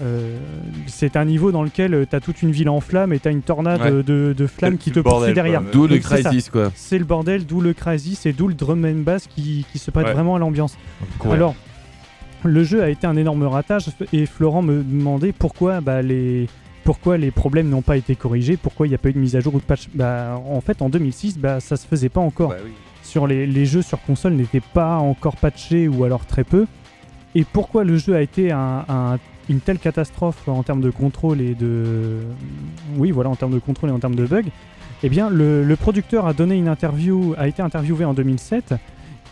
euh, 0.01 0.39
C'est 0.87 1.15
un 1.15 1.27
niveau 1.27 1.53
dans 1.53 1.63
lequel 1.63 2.07
tu 2.09 2.17
as 2.17 2.21
toute 2.21 2.41
une 2.41 2.51
ville 2.51 2.71
en 2.71 2.81
flammes 2.81 3.13
et 3.13 3.19
tu 3.21 3.29
as 3.29 3.31
une 3.31 3.43
tornade 3.43 3.83
Ouais. 3.83 3.91
de, 4.03 4.35
de 4.35 4.47
flammes 4.47 4.79
qui 4.79 4.91
te 4.91 5.01
poursuit 5.01 5.35
derrière. 5.35 5.61
D'où 5.71 5.87
le. 5.87 5.99
Crisis, 5.99 6.49
quoi. 6.49 6.73
C'est 6.75 6.97
le 6.99 7.05
bordel, 7.05 7.45
d'où 7.45 7.61
le 7.61 7.75
crisis 7.75 8.25
et 8.25 8.33
d'où 8.33 8.49
le 8.49 8.55
drum 8.55 8.87
and 8.87 9.03
bass 9.03 9.27
qui, 9.27 9.67
qui 9.71 9.79
se 9.79 9.91
prête 9.91 10.07
Ouais. 10.07 10.15
vraiment 10.15 10.35
à 10.35 10.39
l'ambiance. 10.39 10.79
Alors, 11.31 11.55
le 12.45 12.65
jeu 12.65 12.83
a 12.83 12.89
été 12.91 13.07
un 13.07 13.17
énorme 13.17 13.43
ratage 13.45 13.87
et 14.13 14.27
Florent 14.27 14.63
me 14.63 14.83
demandait 14.83 15.33
pourquoi 15.33 15.81
bah, 15.81 16.03
les 16.03 16.49
pourquoi 16.85 17.17
les 17.17 17.31
problèmes 17.31 17.71
n'ont 17.71 17.81
pas 17.83 17.97
été 17.97 18.15
corrigés, 18.15 18.59
pourquoi 18.59 18.87
il 18.87 18.91
n'y 18.91 18.95
a 18.95 18.99
pas 18.99 19.09
eu 19.09 19.15
de 19.15 19.19
mise 19.19 19.37
à 19.37 19.41
jour 19.41 19.55
ou 19.55 19.59
de 19.59 19.65
patch. 19.65 19.89
Bah, 19.95 20.39
en 20.47 20.61
fait, 20.61 20.83
en 20.83 20.91
2006, 20.91 21.39
bah, 21.39 21.59
ça 21.61 21.77
se 21.77 21.87
faisait 21.87 22.11
pas 22.11 22.21
encore. 22.21 22.51
Bah 22.51 22.57
oui. 22.63 22.73
Sur 23.03 23.27
les, 23.27 23.47
les 23.47 23.65
jeux 23.65 23.81
sur 23.83 24.01
console 24.03 24.35
n'étaient 24.35 24.61
pas 24.61 24.97
encore 24.99 25.37
patchés 25.37 25.89
ou 25.89 26.05
alors 26.05 26.27
très 26.27 26.45
peu. 26.45 26.67
Et 27.35 27.45
pourquoi 27.45 27.85
le 27.85 27.97
jeu 27.97 28.15
a 28.15 28.21
été 28.21 28.53
un- 28.53 28.85
un- 28.89 29.19
une 29.49 29.61
telle 29.61 29.79
catastrophe 29.79 30.47
en 30.47 30.63
termes 30.63 30.81
de 30.83 30.91
contrôle 30.91 31.41
et 31.41 31.55
de 31.55 32.19
oui 32.97 33.11
voilà 33.11 33.29
en 33.31 33.37
termes 33.37 33.53
de 33.53 33.59
contrôle 33.59 33.91
et 33.91 33.93
en 33.93 33.99
termes 33.99 34.15
de 34.15 34.27
bugs? 34.27 34.43
Eh 35.03 35.09
bien, 35.09 35.29
le, 35.31 35.65
le 35.65 35.77
producteur 35.77 36.27
a 36.27 36.33
donné 36.33 36.55
une 36.55 36.69
interview, 36.69 37.35
a 37.37 37.47
été 37.49 37.61
interviewé 37.63 38.05
en 38.05 38.15
2007 38.15 38.75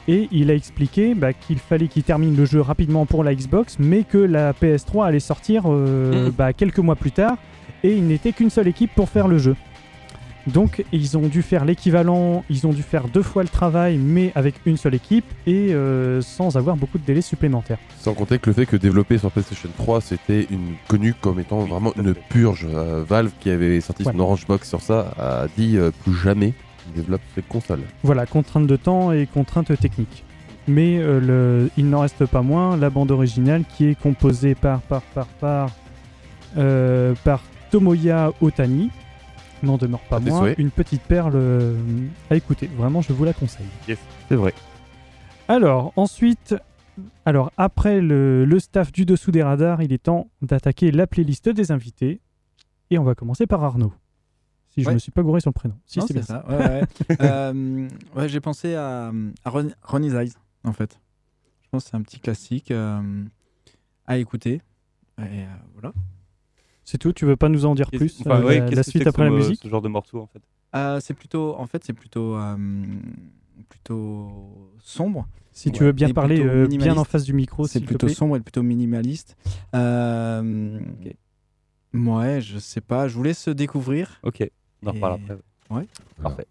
et 0.09 0.29
il 0.33 0.51
a 0.51 0.55
expliqué 0.55 1.15
bah, 1.15 1.33
qu'il 1.33 1.59
fallait 1.59 1.89
qu'il 1.89 2.03
termine 2.03 2.37
le 2.37 2.45
jeu 2.45 2.61
rapidement 2.61 3.07
pour 3.07 3.23
la 3.25 3.35
Xbox, 3.35 3.77
mais 3.79 4.03
que 4.05 4.19
la 4.19 4.53
PS3 4.53 5.07
allait 5.07 5.21
sortir 5.21 5.63
euh, 5.67 6.27
Mhm. 6.27 6.33
bah, 6.37 6.53
quelques 6.53 6.79
mois 6.79 6.97
plus 6.97 7.13
tard 7.13 7.37
et 7.85 7.93
il 7.97 8.07
n'était 8.07 8.33
qu'une 8.33 8.51
seule 8.51 8.69
équipe 8.69 8.93
pour 8.95 9.09
faire 9.09 9.29
le 9.29 9.39
jeu. 9.39 9.55
Donc 10.49 10.85
ils 10.93 11.17
ont 11.17 11.29
dû 11.29 11.41
faire 11.41 11.65
l'équivalent, 11.65 12.45
ils 12.51 12.67
ont 12.67 12.73
dû 12.73 12.83
faire 12.83 13.07
deux 13.07 13.23
fois 13.23 13.45
le 13.45 13.49
travail, 13.49 13.97
mais 13.97 14.33
avec 14.35 14.57
une 14.67 14.77
seule 14.77 14.95
équipe 14.95 15.25
et 15.47 15.73
euh, 15.73 16.21
sans 16.21 16.57
avoir 16.57 16.75
beaucoup 16.77 16.99
de 16.99 17.05
délais 17.05 17.21
supplémentaires. 17.21 17.79
Sans 18.01 18.13
compter 18.13 18.41
que 18.41 18.51
le 18.51 18.55
fait 18.55 18.67
que 18.67 18.77
développer 18.77 19.19
sur 19.19 19.31
PlayStation 19.31 19.69
3, 19.79 20.01
c'était 20.01 20.49
une, 20.51 20.75
connu 20.89 21.15
comme 21.15 21.39
étant 21.39 21.61
vraiment 21.61 21.93
une 21.97 22.15
purge. 22.15 22.67
Euh, 22.69 23.05
Valve, 23.09 23.31
qui 23.39 23.51
avait 23.51 23.81
sorti 23.81 24.03
son. 24.03 24.19
Orange 24.19 24.45
Box 24.49 24.69
sur 24.69 24.81
ça, 24.81 25.15
a 25.17 25.47
dit 25.57 25.77
euh, 25.77 25.93
plus 26.03 26.15
jamais 26.15 26.55
développe. 26.95 27.21
Voilà, 28.03 28.27
contrainte 28.27 28.67
de 28.67 28.77
temps 28.77 29.13
et 29.13 29.27
contrainte 29.27 29.77
technique. 29.79 30.25
Mais 30.69 30.99
euh, 30.99 31.19
le- 31.21 31.71
il 31.77 31.89
n'en 31.91 32.01
reste 32.01 32.25
pas 32.27 32.43
moins 32.43 32.77
la 32.77 32.89
bande 32.91 33.11
originale 33.11 33.65
qui 33.77 33.87
est 33.87 33.95
composée 34.01 34.55
par 34.55 34.81
par 34.83 35.03
par 35.03 35.27
par 35.27 35.71
euh, 36.57 37.15
par 37.25 37.43
Tomoya 37.71 38.33
Otani. 38.41 38.91
N'en 39.63 39.77
demeure 39.79 40.01
pas 40.01 40.17
À 40.17 40.21
moins 40.21 40.39
souhaits. 40.41 40.59
une 40.59 40.71
petite 40.71 41.03
perle 41.03 41.33
euh, 41.37 41.77
à 42.31 42.37
écouter. 42.37 42.69
Vraiment, 42.77 43.01
je 43.01 43.13
vous 43.13 43.25
la 43.25 43.33
conseille. 43.33 43.67
C'est 44.29 44.35
vrai. 44.35 44.53
Alors, 45.49 45.93
ensuite, 45.97 46.57
alors 47.25 47.53
après 47.57 48.01
le, 48.01 48.45
le 48.45 48.59
staff 48.59 48.91
du 48.91 49.05
dessous 49.05 49.31
des 49.31 49.43
radars, 49.43 49.81
il 49.83 49.93
est 49.93 50.03
temps 50.03 50.29
d'attaquer 50.43 50.91
la 50.91 51.07
playlist 51.07 51.49
des 51.49 51.71
invités. 51.71 52.21
Et 52.91 52.99
on 52.99 53.05
va 53.05 53.15
commencer 53.15 53.47
par 53.47 53.63
Arnaud. 53.65 53.93
Si 54.75 54.83
je 54.83 54.89
Ouais. 54.89 54.95
me 54.95 54.99
suis 54.99 55.13
pas 55.13 55.23
gouré 55.23 55.41
sur 55.41 55.51
le 55.51 55.55
prénom. 55.55 55.75
Si, 55.87 55.99
Non, 55.99 56.07
c'est 56.07 56.15
bien 56.15 56.23
ça. 56.23 56.45
ça. 56.49 56.51
Ouais, 56.51 56.67
ouais. 56.81 57.17
Euh, 57.21 57.89
ouais, 58.17 58.29
j'ai 58.29 58.41
pensé 58.41 58.75
à, 58.75 59.13
à 59.45 59.51
Ron- 59.51 59.75
Ronnie's 59.83 60.15
Eyes, 60.15 60.33
en 60.65 60.73
fait. 60.73 60.99
Je 61.63 61.69
pense 61.71 61.85
que 61.85 61.91
c'est 61.91 61.97
un 61.97 62.03
petit 62.03 62.21
classique 62.21 62.71
euh, 62.71 63.25
à 64.07 64.17
écouter. 64.19 64.63
Et 65.19 65.23
euh, 65.23 65.47
voilà. 65.75 65.93
C'est 66.85 66.99
tout, 66.99 67.13
tu 67.13 67.27
veux 67.27 67.37
pas 67.37 67.49
nous 67.49 67.65
en 67.67 67.75
dire 67.75 67.91
plus 67.91 68.19
enfin, 68.21 68.41
euh, 68.41 68.45
ouais, 68.45 68.59
la, 68.61 68.71
la 68.71 68.83
suite 68.83 69.07
après 69.07 69.25
la 69.25 69.31
musique 69.31 69.61
Ce 69.63 69.69
genre 69.69 69.83
de 69.83 69.89
morceau 69.89 70.21
en 70.21 70.27
fait? 70.27 70.41
Euh, 70.75 71.01
c'est 71.01 71.15
plutôt, 71.15 71.55
en 71.57 71.67
fait, 71.67 71.85
c'est 71.85 71.93
plutôt, 71.93 72.35
euh, 72.37 72.57
plutôt 73.69 74.73
sombre. 74.81 75.29
Si 75.53 75.71
tu 75.71 75.85
veux 75.85 75.93
bien 75.93 76.09
Et 76.09 76.13
parler 76.15 76.41
euh, 76.43 76.67
bien 76.67 76.97
en 76.97 77.05
face 77.05 77.25
du 77.25 77.35
micro, 77.35 77.67
C'est 77.67 77.81
te 77.81 77.85
plutôt 77.85 78.07
plaît. 78.07 78.15
sombre 78.15 78.37
et 78.39 78.41
plutôt 78.41 78.63
minimaliste. 78.63 79.37
Euh, 79.75 80.81
Ouais, 81.95 82.41
je 82.41 82.59
sais 82.59 82.81
pas. 82.81 83.07
Je 83.07 83.15
vous 83.15 83.23
laisse 83.23 83.49
découvrir. 83.49 84.19
Ok, 84.23 84.43
on 84.83 84.89
en 84.89 84.93
reparle 84.93 85.21
après. 85.23 85.37
Ouais. 85.71 85.87
Parfait. 86.23 86.47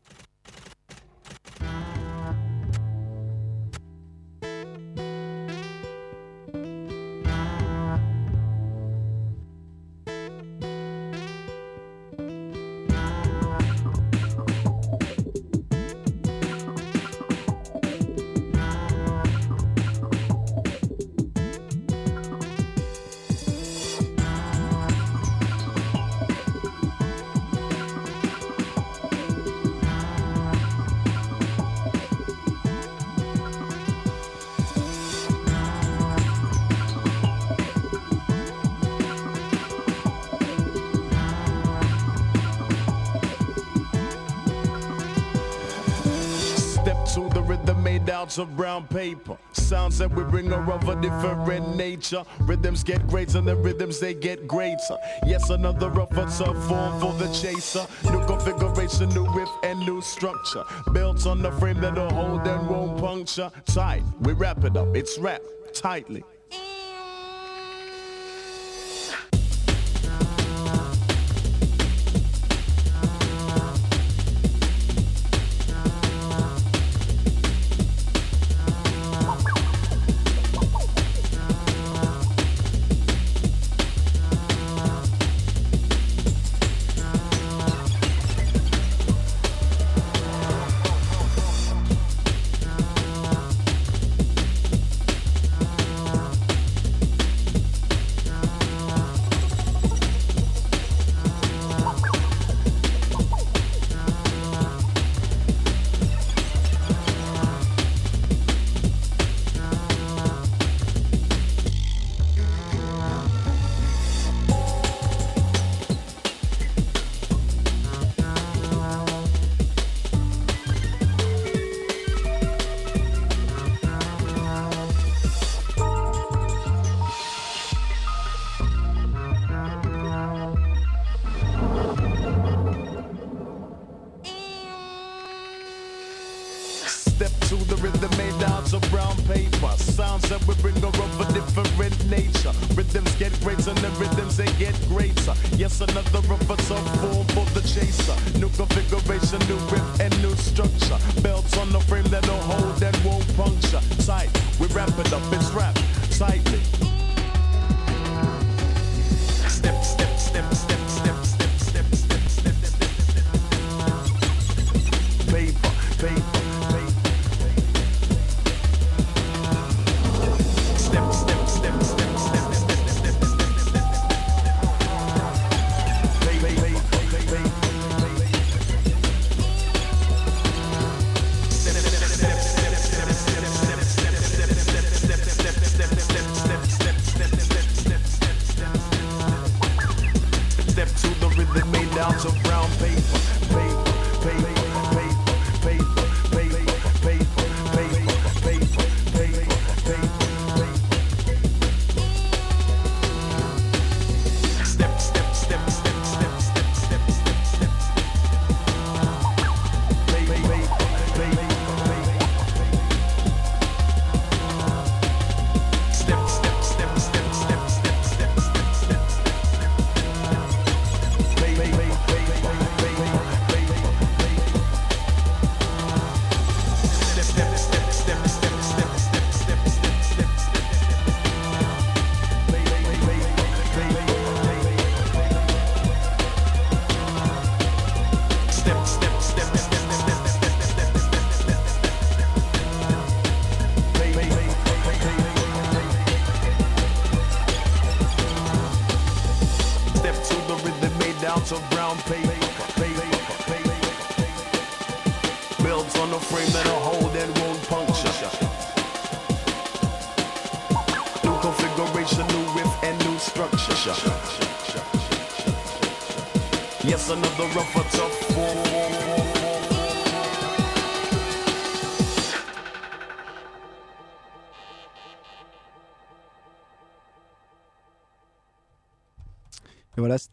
Rhythm 48.38 48.52
of 48.52 48.58
brown 48.58 48.88
paper. 48.88 49.38
Sounds 49.52 49.98
that 49.98 50.10
we 50.12 50.24
bring 50.24 50.52
are 50.54 50.72
of 50.72 50.88
a 50.88 50.96
different 51.02 51.76
nature. 51.76 52.24
Rhythms 52.42 52.84
get 52.84 53.06
greater 53.08 53.42
the 53.42 53.56
rhythms 53.56 54.00
they 54.00 54.14
get 54.14 54.48
greater. 54.48 54.98
Yes, 55.26 55.50
another 55.50 55.90
rougher 55.90 56.28
tough 56.38 56.68
form 56.68 57.00
for 57.00 57.14
the 57.14 57.32
chaser. 57.34 57.86
New 58.10 58.26
configuration, 58.26 59.10
new 59.10 59.28
riff 59.34 59.50
and 59.64 59.80
new 59.80 60.02
structure. 60.02 60.64
Built 60.94 61.26
on 61.26 61.42
the 61.42 61.52
frame 61.54 61.82
that'll 61.82 62.10
hold 62.10 62.48
and 62.48 62.70
won't 62.70 63.00
puncture. 63.00 63.52
Tight, 63.66 64.04
we 64.22 64.34
wrap 64.34 64.64
it 64.64 64.78
up, 64.78 64.96
it's 64.96 65.18
wrapped 65.18 65.46
tightly. 65.74 66.24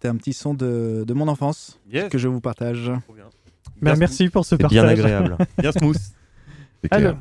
C'était 0.09 0.15
un 0.15 0.17
petit 0.19 0.33
son 0.33 0.55
de, 0.55 1.05
de 1.07 1.15
mon 1.15 1.29
enfance 1.29 1.79
Yes. 1.91 2.09
que 2.11 2.19
je 2.19 2.29
vous 2.29 2.41
partage. 2.41 2.91
Bah, 3.81 3.93
Bien 3.93 3.97
merci 3.97 4.29
pour 4.29 4.45
ce 4.45 4.55
partage. 4.57 4.71
bien 4.81 4.89
agréable. 4.89 5.37
Bien 5.59 5.73
smooth. 5.73 5.97
Alors, 6.91 7.17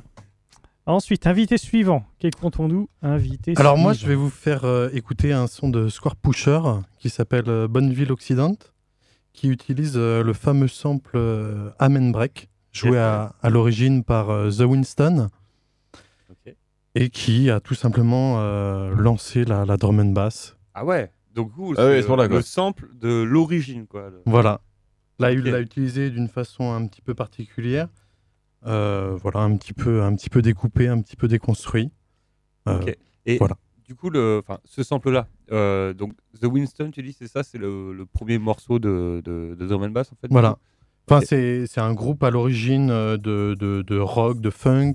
ensuite, 0.86 1.28
invité 1.28 1.58
suivant. 1.58 2.04
Qu'écoutons-nous? 2.20 2.90
Invité 3.02 3.54
Alors 3.58 3.78
moi, 3.78 3.94
je 3.94 4.08
vais 4.08 4.16
vous 4.16 4.30
faire 4.30 4.64
euh, 4.66 4.90
écouter 4.94 5.34
un 5.34 5.48
son 5.48 5.70
de 5.70 5.90
Square 5.90 6.16
Pusher 6.16 6.60
qui 7.00 7.10
s'appelle 7.10 7.44
euh, 7.48 7.68
Bonneville 7.68 8.12
Occident, 8.12 8.56
qui 9.34 9.50
utilise 9.50 9.94
euh, 9.96 10.24
le 10.24 10.34
fameux 10.34 10.68
sample 10.68 11.12
euh, 11.16 11.70
Amen 11.80 12.12
Break, 12.12 12.50
joué 12.72 12.92
Yes. 12.92 12.98
à, 13.00 13.36
à 13.42 13.50
l'origine 13.50 14.04
par 14.04 14.30
euh, 14.30 14.50
The 14.50 14.62
Winston, 14.62 15.30
et 16.96 17.10
qui 17.10 17.50
a 17.52 17.60
tout 17.60 17.76
simplement 17.76 18.38
euh, 18.40 18.96
lancé 18.96 19.46
la, 19.46 19.66
la 19.66 19.78
drum 19.78 20.00
and 20.00 20.06
bass. 20.14 20.56
Ah 20.74 20.84
ouais. 20.86 21.12
Donc 21.38 21.54
cool. 21.54 21.76
Ah 21.78 21.84
là, 21.84 22.28
le 22.28 22.42
sample 22.42 22.90
de 22.96 23.22
l'origine 23.22 23.86
quoi. 23.88 24.10
Le- 24.10 24.22
Voilà. 24.26 24.60
Là, 25.20 25.32
il 25.32 25.42
l'a 25.44 25.62
utilisé 25.62 26.10
d'une 26.10 26.28
façon 26.28 26.72
un 26.74 26.86
petit 26.88 27.02
peu 27.02 27.14
particulière. 27.16 27.88
Euh, 28.66 29.16
voilà, 29.22 29.40
un 29.42 29.56
petit 29.56 29.74
peu, 29.74 30.02
un 30.04 30.16
petit 30.16 30.30
peu 30.30 30.42
découpé, 30.42 30.88
un 30.88 31.00
petit 31.02 31.16
peu 31.16 31.28
déconstruit. 31.28 31.92
Euh, 32.68 32.80
Ok. 32.80 32.98
Et 33.26 33.38
voilà. 33.38 33.56
du 33.86 33.94
coup, 33.96 34.10
le, 34.10 34.42
enfin, 34.44 34.60
ce 34.66 34.82
sample-là, 34.84 35.28
euh, 35.52 35.94
donc 35.94 36.14
The 36.42 36.46
Winston, 36.46 36.92
tu 36.92 37.02
dis, 37.04 37.14
c'est 37.14 37.28
ça, 37.28 37.44
c'est 37.44 37.58
le, 37.58 37.94
le 37.94 38.06
premier 38.06 38.38
morceau 38.40 38.80
de, 38.80 39.22
de, 39.24 39.56
de 39.58 39.68
drum 39.68 39.84
and 39.84 39.90
bass 39.90 40.12
en 40.12 40.16
fait. 40.16 40.28
Voilà. 40.32 40.58
Enfin, 41.10 41.22
c'est 41.26 41.66
c'est 41.68 41.80
un 41.80 41.94
groupe 41.94 42.22
à 42.24 42.30
l'origine 42.30 42.90
euh, 42.92 43.16
de, 43.18 43.56
de, 43.58 43.82
de 43.82 43.98
rock, 43.98 44.42
de 44.42 44.50
funk, 44.50 44.94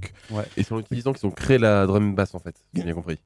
Et 0.59 0.63
c'est 0.63 0.73
en 0.73 0.77
l'utilisant 0.77 1.13
qu'ils 1.15 1.27
ont 1.27 1.31
créé 1.31 1.57
la 1.59 1.87
drum 1.87 2.15
bass 2.15 2.35
en 2.35 2.39
fait, 2.39 2.55
si 2.57 2.63
j'ai 2.75 2.83
bien 2.85 2.93
compris. 2.95 3.19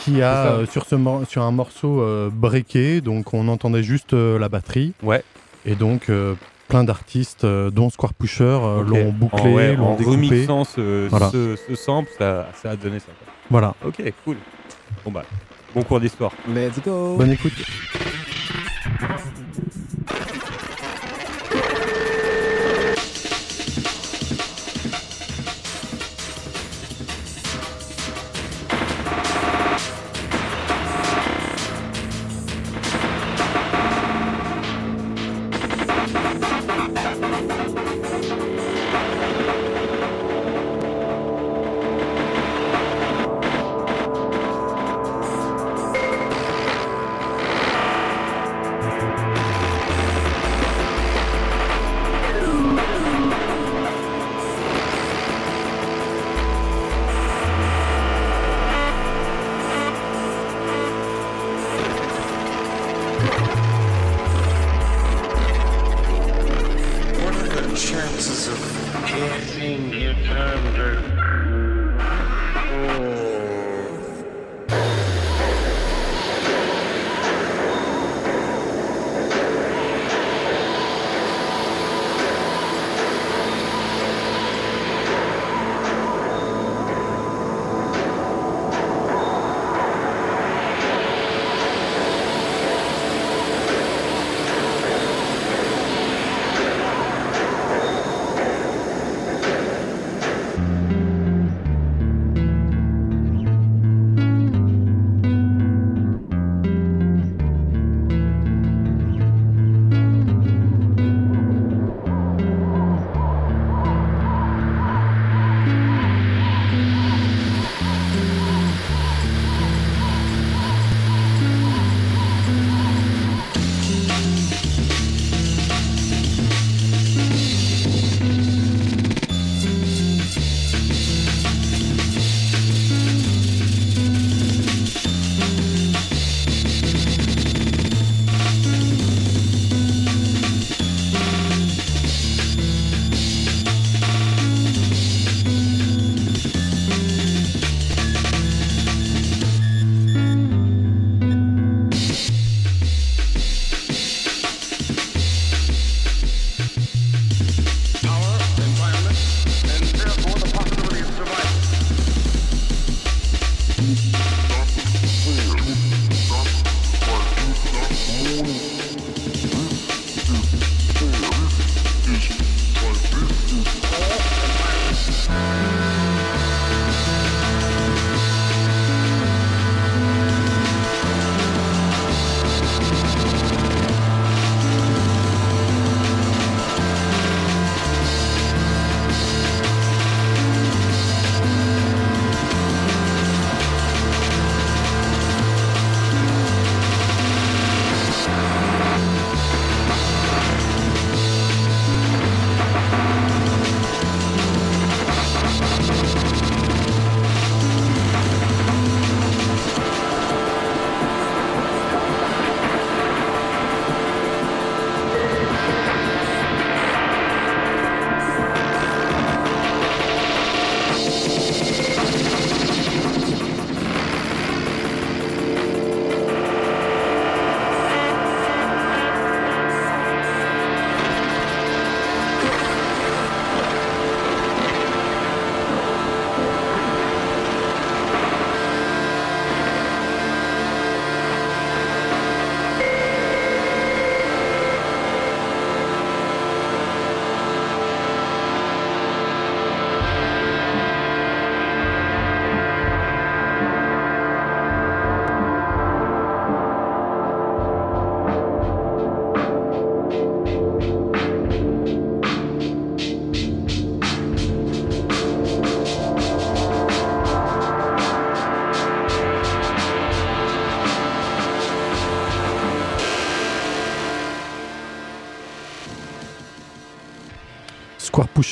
qui 0.00 0.20
a 0.20 0.46
euh, 0.52 0.66
sur, 0.66 0.84
ce 0.84 0.94
mor- 0.94 1.26
sur 1.26 1.42
un 1.42 1.52
morceau 1.52 2.02
euh, 2.02 2.28
breaké, 2.30 3.00
donc 3.00 3.32
on 3.32 3.48
entendait 3.48 3.82
juste 3.82 4.12
euh, 4.12 4.38
la 4.38 4.48
batterie. 4.50 4.92
Ouais. 5.02 5.22
Et 5.64 5.74
donc 5.74 6.10
euh, 6.10 6.34
plein 6.68 6.84
d'artistes, 6.84 7.44
euh, 7.44 7.70
dont 7.70 7.88
Square 7.88 8.12
Pusher, 8.12 8.44
euh, 8.44 8.82
l'ont 8.84 9.10
bouclé, 9.10 9.40
en, 9.50 9.54
ouais, 9.54 9.76
l'ont 9.76 9.86
en 9.92 9.96
découpé. 9.96 10.16
remixant 10.16 10.64
ce, 10.64 11.08
Voilà. 11.08 11.30
ce, 11.30 11.56
ce 11.56 11.74
sample, 11.74 12.10
ça, 12.18 12.48
ça 12.62 12.70
a 12.72 12.76
donné 12.76 12.98
ça. 12.98 13.06
quoi. 13.06 13.32
Voilà. 13.50 13.74
Ok, 13.86 14.02
cool. 14.24 14.36
Bon 15.04 15.10
bah, 15.10 15.24
bon 15.74 15.82
cours 15.82 16.00
d'histoire. 16.00 16.32
Let's 16.54 16.78
go 16.84 17.16
Bonne 17.16 17.30
écoute. 17.30 17.52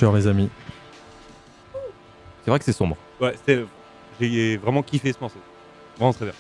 Les 0.01 0.27
amis. 0.27 0.49
C'est 2.45 2.51
vrai 2.51 2.59
que 2.59 2.65
c'est 2.65 2.73
sombre. 2.73 2.97
Ouais, 3.21 3.35
j'ai 4.19 4.57
vraiment 4.57 4.83
kiffé 4.83 5.13
ce 5.13 5.21
morceau. 5.21 5.39
Vraiment 5.97 6.13
très 6.13 6.25
bien. 6.25 6.35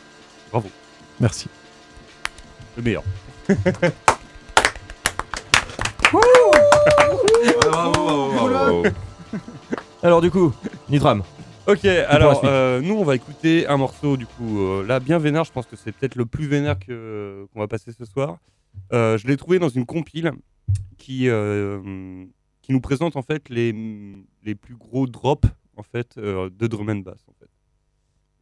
Bravo. 0.50 0.68
Merci. 1.20 1.48
Le 2.76 2.82
meilleur. 2.82 3.04
Alors 10.02 10.20
du 10.20 10.30
coup, 10.30 10.52
Nitram. 10.88 11.22
Ok, 11.68 11.84
alors 11.84 12.40
euh, 12.44 12.80
nous 12.80 12.96
on 12.96 13.04
va 13.04 13.14
écouter 13.14 13.68
un 13.68 13.76
morceau 13.76 14.16
du 14.16 14.26
coup 14.26 14.58
euh, 14.58 14.84
là 14.84 14.98
bien 14.98 15.18
vénère, 15.18 15.44
je 15.44 15.52
pense 15.52 15.66
que 15.66 15.76
c'est 15.76 15.92
peut-être 15.92 16.16
le 16.16 16.26
plus 16.26 16.48
vénère 16.48 16.76
que 16.76 17.46
qu'on 17.52 17.60
va 17.60 17.68
passer 17.68 17.92
ce 17.92 18.04
soir. 18.04 18.38
Euh, 18.92 19.16
je 19.16 19.28
l'ai 19.28 19.36
trouvé 19.36 19.60
dans 19.60 19.68
une 19.68 19.86
compile 19.86 20.32
qui 20.98 21.28
euh, 21.28 21.78
qui 22.62 22.72
nous 22.72 22.80
présente 22.80 23.16
en 23.16 23.22
fait 23.22 23.48
les 23.48 23.72
les 24.42 24.54
plus 24.54 24.74
gros 24.76 25.06
drops 25.06 25.48
en 25.76 25.82
fait 25.82 26.16
euh, 26.18 26.48
de 26.50 26.66
drum 26.66 26.88
and 26.90 26.96
bass 26.96 27.24
en 27.28 27.32
fait. 27.38 27.48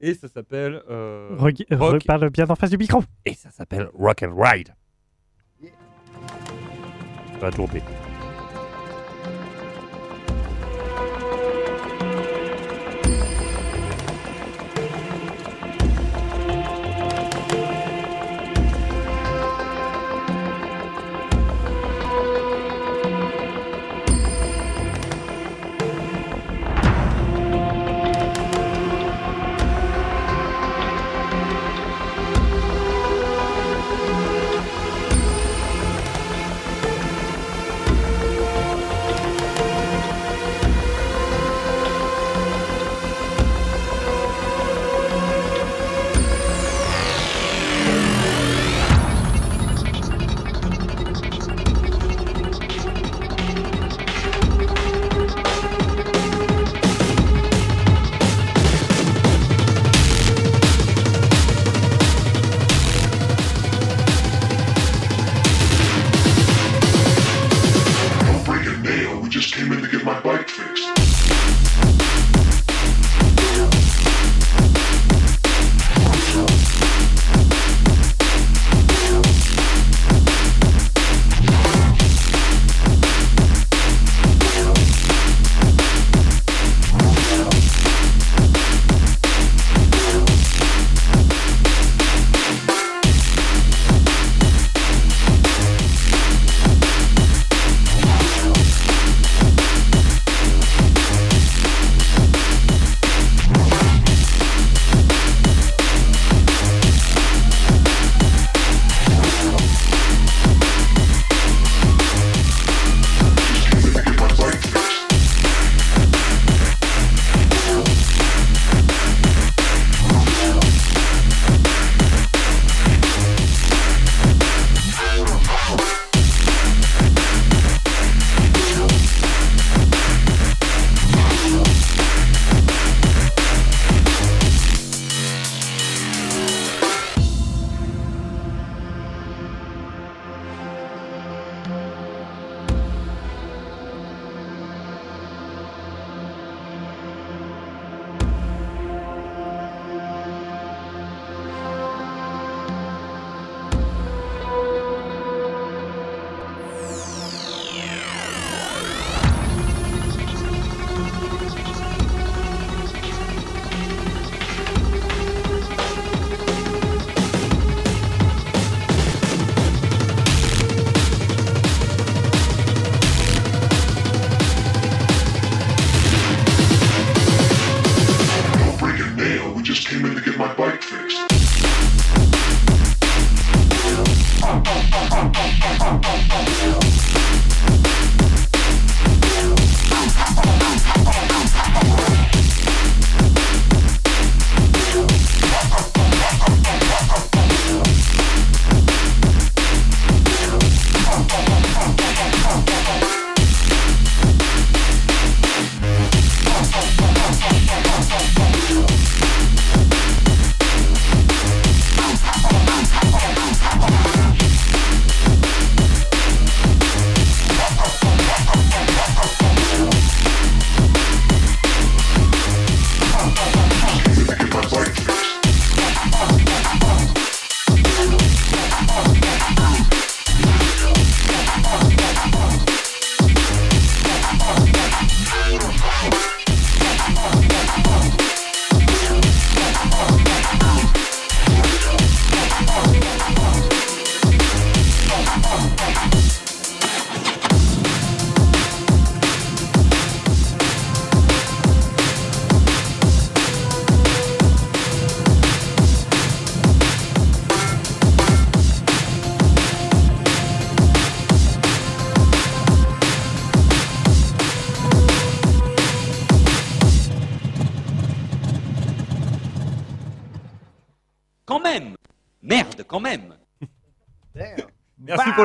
Et 0.03 0.15
ça 0.15 0.29
s'appelle 0.29 0.83
euh, 0.89 1.37
Rock- 1.39 1.65
Reparle 1.71 2.31
bien 2.31 2.49
en 2.49 2.55
face 2.57 2.71
du 2.71 2.79
micro. 2.79 3.03
et 3.25 3.35
ça 3.35 3.51
s'appelle 3.51 3.89
Rock 3.95 4.23
and 4.23 4.35
Ride. 4.35 4.75
Ça 7.35 7.39
va 7.41 7.51
tourner. 7.51 7.81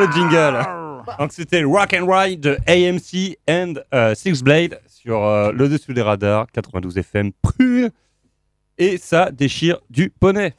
Le 0.07 0.11
jingle. 0.13 0.59
Donc 1.19 1.31
c'était 1.33 1.63
Rock 1.63 1.93
and 1.93 2.07
Ride 2.11 2.39
de 2.41 2.57
AMC 2.67 3.37
and 3.49 3.73
euh, 3.93 4.15
Six 4.15 4.41
Blade 4.43 4.79
sur 4.87 5.23
euh, 5.23 5.51
le 5.51 5.69
dessus 5.69 5.93
des 5.93 6.01
radars 6.01 6.47
92 6.51 6.97
FM 6.97 7.31
pur. 7.57 7.89
Et 8.77 8.97
ça 8.97 9.31
déchire 9.31 9.77
du 9.89 10.09
poney. 10.09 10.53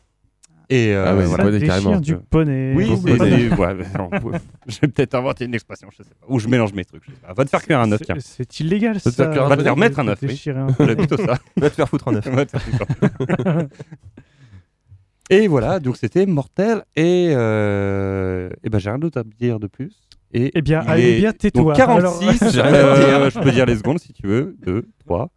Et 0.68 0.92
euh, 0.94 1.04
Ah 1.06 1.14
ouais, 1.14 1.24
voilà. 1.26 1.44
ça 1.44 1.50
déchire 1.50 1.68
carrément. 1.68 2.00
du 2.00 2.16
poney. 2.16 2.72
Oui, 2.74 2.90
c'est- 3.04 3.18
c'est- 3.18 3.54
ouais, 3.54 3.74
non, 3.96 4.10
vais 4.80 4.88
peut-être 4.88 5.14
inventer 5.14 5.44
une 5.44 5.54
expression, 5.54 5.88
je 5.92 6.02
sais 6.02 6.08
pas. 6.10 6.26
Ou 6.28 6.38
je 6.40 6.48
mélange 6.48 6.72
mes 6.72 6.84
trucs. 6.84 7.02
je 7.06 7.10
sais 7.12 7.16
pas. 7.24 7.32
Va 7.34 7.44
te 7.44 7.50
faire 7.50 7.62
cuire 7.62 7.78
un 7.80 7.92
œuf, 7.92 7.98
C'est- 7.98 8.04
tiens. 8.06 8.16
C'est 8.18 8.60
illégal 8.60 8.94
Va 8.94 8.98
ça. 9.00 9.10
te 9.10 9.16
faire 9.16 9.30
cuire 9.30 9.44
un 9.44 9.48
Va 9.48 9.56
te 9.58 9.62
faire 9.62 9.76
mettre 9.76 9.98
un 10.00 10.08
œuf, 10.08 10.18
oui. 10.22 10.28
Déchirer 10.28 10.58
un 10.58 10.66
Voilà, 10.78 10.96
plutôt 10.96 11.16
ça. 11.18 11.38
Va 11.56 11.70
te 11.70 11.74
faire 11.74 11.88
foutre 11.88 12.08
un 12.08 12.14
œuf. 12.16 12.26
Va 12.30 12.46
te 12.46 12.50
faire 12.58 12.62
foutre. 12.62 13.66
Et 15.30 15.48
voilà, 15.48 15.80
donc 15.80 15.96
c'était 15.96 16.26
mortel. 16.26 16.82
Et, 16.94 17.28
euh, 17.30 18.48
et 18.62 18.68
ben 18.70 18.78
j'ai 18.78 18.90
rien 18.90 18.98
d'autre 18.98 19.18
à 19.20 19.24
dire 19.24 19.58
de 19.58 19.66
plus. 19.66 19.92
Et 20.32 20.50
Eh 20.54 20.62
bien, 20.62 20.80
allez 20.86 21.12
est 21.12 21.18
bien, 21.18 21.32
tais-toi. 21.32 21.62
donc 21.62 21.76
46. 21.76 22.42
Alors- 22.58 22.66
euh, 22.98 23.30
je 23.30 23.38
peux 23.40 23.50
dire 23.50 23.66
les 23.66 23.76
secondes 23.76 23.98
si 23.98 24.12
tu 24.12 24.26
veux. 24.26 24.56
2, 24.64 24.84
3. 25.04 25.30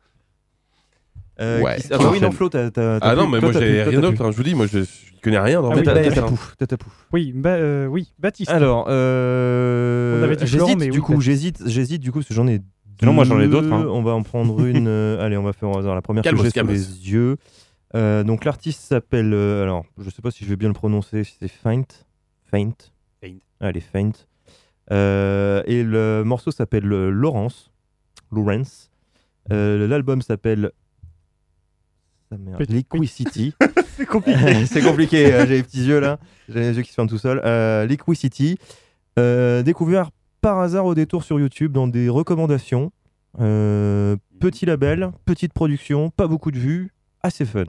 Euh, 1.42 1.62
Ouais. 1.62 1.78
qui- 1.78 1.88
Ah 1.92 1.98
bah 1.98 2.10
oui, 2.12 2.20
non, 2.20 2.32
Flo, 2.32 2.50
t'as. 2.50 2.70
t'as- 2.70 2.98
Ah 3.02 3.16
non, 3.16 3.28
mais 3.28 3.40
toi, 3.40 3.52
moi 3.52 3.62
j'ai 3.62 3.84
rien 3.84 4.02
d'autre. 4.02 4.22
hein, 4.26 4.32
Je 4.32 4.36
vous 4.38 4.44
dis, 4.44 4.56
moi 4.56 4.66
je, 4.68 4.80
je 4.80 5.22
connais 5.24 5.40
rien 5.40 5.62
dans 5.62 5.70
Ah 5.70 5.76
le 5.76 5.80
oui, 5.80 5.86
T'as 5.86 5.94
bah, 5.94 6.68
t'as. 6.68 6.76
Oui, 7.14 7.32
bah, 7.34 7.52
euh, 7.52 7.86
oui, 7.86 8.12
Baptiste. 8.20 8.52
Alors, 8.52 8.88
euh, 8.90 10.36
j'hésite, 10.42 10.78
mais 10.78 10.90
du 10.90 10.98
oui, 11.00 11.04
coup, 11.04 11.22
j'hésite, 11.22 11.64
j'hésite, 11.66 12.02
du 12.02 12.12
coup, 12.12 12.20
parce 12.20 12.28
que 12.28 12.34
j'en 12.34 12.48
ai 12.48 12.60
deux. 12.60 12.66
Non, 13.06 13.14
moi, 13.14 13.24
j'en 13.24 13.40
ai 13.40 13.48
d'autres, 13.48 13.72
hein. 13.72 13.86
On 13.90 14.02
va 14.04 14.12
en 14.12 14.24
prendre 14.24 14.66
une. 14.66 14.88
euh, 14.90 15.22
allez, 15.26 15.38
on 15.38 15.44
va 15.44 15.54
faire 15.54 15.70
au 15.70 15.78
hasard 15.78 15.96
la 15.96 16.02
première 16.02 16.24
Calmos, 16.24 16.44
que 16.44 16.50
j'ai 16.54 16.60
sous 16.60 16.68
les 16.68 17.10
yeux. 17.12 17.38
Euh, 17.96 18.24
donc, 18.24 18.46
l'artiste 18.46 18.82
s'appelle. 18.82 19.34
euh, 19.34 19.64
alors, 19.64 19.86
je 19.98 20.10
sais 20.10 20.22
pas 20.22 20.32
si 20.32 20.44
je 20.46 20.50
vais 20.50 20.56
bien 20.56 20.68
le 20.70 20.74
prononcer, 20.74 21.24
c'est 21.24 21.48
Faint. 21.48 21.84
Faint. 22.46 22.72
Faint. 23.22 23.38
Allez, 23.60 23.82
Faint. 23.82 24.12
Euh, 24.92 25.62
et 25.66 25.84
le 25.84 26.24
morceau 26.24 26.52
s'appelle 26.52 26.92
euh, 26.92 27.10
Lawrence. 27.10 27.72
Lawrence. 28.32 28.90
Euh, 29.52 29.88
L'album 29.88 30.22
s'appelle. 30.22 30.72
Sa 32.32 32.38
mère, 32.38 32.58
Petit- 32.58 32.74
Liquidity. 32.74 33.54
C'est 33.98 34.06
compliqué. 34.06 34.66
c'est 34.66 34.82
compliqué, 34.82 35.34
euh, 35.34 35.46
j'ai 35.46 35.58
les 35.58 35.64
petits 35.64 35.84
yeux 35.84 36.00
là, 36.00 36.20
j'ai 36.48 36.62
les 36.62 36.78
yeux 36.78 36.84
qui 36.84 36.90
se 36.92 36.94
ferment 36.96 37.10
tout 37.10 37.18
seuls. 37.18 37.42
Euh, 37.44 37.86
Liquidity, 37.86 38.58
euh, 39.18 39.62
découvert 39.62 40.12
par 40.40 40.60
hasard 40.60 40.86
au 40.86 40.96
détour 40.96 41.24
sur 41.26 41.38
YouTube 41.38 41.74
dans 41.74 41.86
des 41.88 42.08
recommandations. 42.08 42.94
Euh, 43.42 44.16
petit 44.40 44.66
label, 44.66 45.12
petite 45.26 45.52
production, 45.52 46.12
pas 46.12 46.28
beaucoup 46.28 46.52
de 46.52 46.58
vues, 46.60 46.94
assez 47.24 47.46
fun. 47.46 47.64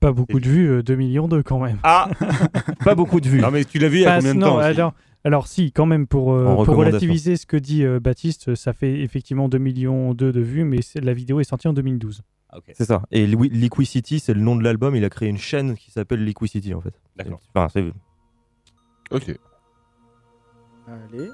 Pas 0.00 0.12
beaucoup 0.12 0.40
de 0.40 0.48
vues, 0.48 0.70
euh, 0.70 0.82
2 0.82 0.94
millions 0.94 1.28
d'eux 1.28 1.42
quand 1.42 1.58
même. 1.60 1.78
Ah 1.82 2.08
Pas 2.84 2.94
beaucoup 2.94 3.20
de 3.20 3.28
vues. 3.28 3.40
Non, 3.40 3.50
mais 3.50 3.64
tu 3.64 3.78
l'as 3.78 3.88
vu 3.88 3.98
il 3.98 4.02
y 4.02 4.06
a 4.06 4.10
Bah, 4.10 4.16
combien 4.18 4.34
de 4.34 4.40
non, 4.40 4.46
temps 4.46 4.58
alors, 4.58 4.94
alors 5.24 5.46
si, 5.46 5.72
quand 5.72 5.84
même, 5.84 6.06
pour, 6.06 6.32
euh, 6.32 6.54
pour 6.64 6.76
relativiser 6.76 7.36
ce 7.36 7.44
que 7.44 7.58
dit 7.58 7.84
euh, 7.84 8.00
Baptiste, 8.00 8.54
ça 8.54 8.72
fait 8.72 9.00
effectivement 9.00 9.48
2 9.50 9.58
millions 9.58 10.14
d'eux 10.14 10.32
de 10.32 10.40
vues, 10.40 10.64
mais 10.64 10.78
la 11.02 11.12
vidéo 11.12 11.38
est 11.40 11.44
sortie 11.44 11.68
en 11.68 11.74
2012. 11.74 12.22
Ah, 12.48 12.56
ok. 12.58 12.64
C'est 12.72 12.86
ça. 12.86 13.02
Et 13.10 13.26
Liqui- 13.26 13.50
Liquidity, 13.50 14.20
c'est 14.20 14.32
le 14.34 14.40
nom 14.40 14.56
de 14.56 14.64
l'album. 14.64 14.96
Il 14.96 15.04
a 15.04 15.10
créé 15.10 15.28
une 15.28 15.36
chaîne 15.38 15.76
qui 15.76 15.90
s'appelle 15.90 16.24
Liquidity 16.24 16.72
en 16.74 16.80
fait. 16.80 16.94
D'accord. 17.16 17.40
Enfin, 17.54 17.68
c'est- 17.68 17.92
Ok. 19.14 19.36
Allez. 20.88 21.28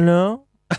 Voilà. 0.00 0.38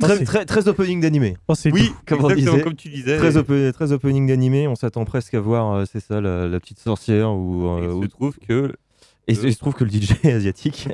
Très, 0.00 0.18
c'est- 0.18 0.24
très, 0.24 0.44
très 0.44 0.68
opening 0.68 1.00
d'animé. 1.00 1.36
Oh, 1.48 1.54
c'est 1.54 1.72
Oui. 1.72 1.90
Comme 2.06 2.24
on 2.24 2.28
exactement 2.28 2.52
disait. 2.56 2.64
comme 2.64 2.74
tu 2.74 2.88
disais. 2.90 3.16
Très, 3.16 3.36
ope- 3.36 3.72
très 3.72 3.92
opening 3.92 4.26
d'animé, 4.26 4.68
on 4.68 4.74
s'attend 4.74 5.04
presque 5.04 5.32
à 5.34 5.40
voir, 5.40 5.72
euh, 5.72 5.84
c'est 5.90 6.00
ça, 6.00 6.20
la, 6.20 6.46
la 6.48 6.60
petite 6.60 6.78
sorcière 6.80 7.32
ou. 7.32 7.64
et 7.78 7.82
euh, 7.84 7.88
il 7.88 7.88
ou- 7.94 8.02
se 8.02 8.08
trouve 8.08 8.36
que 8.46 8.72
Et 9.28 9.32
il 9.34 9.52
se 9.54 9.58
trouve 9.58 9.72
que 9.74 9.84
le 9.84 9.90
DJ 9.90 10.10
est 10.24 10.32
asiatique. 10.32 10.88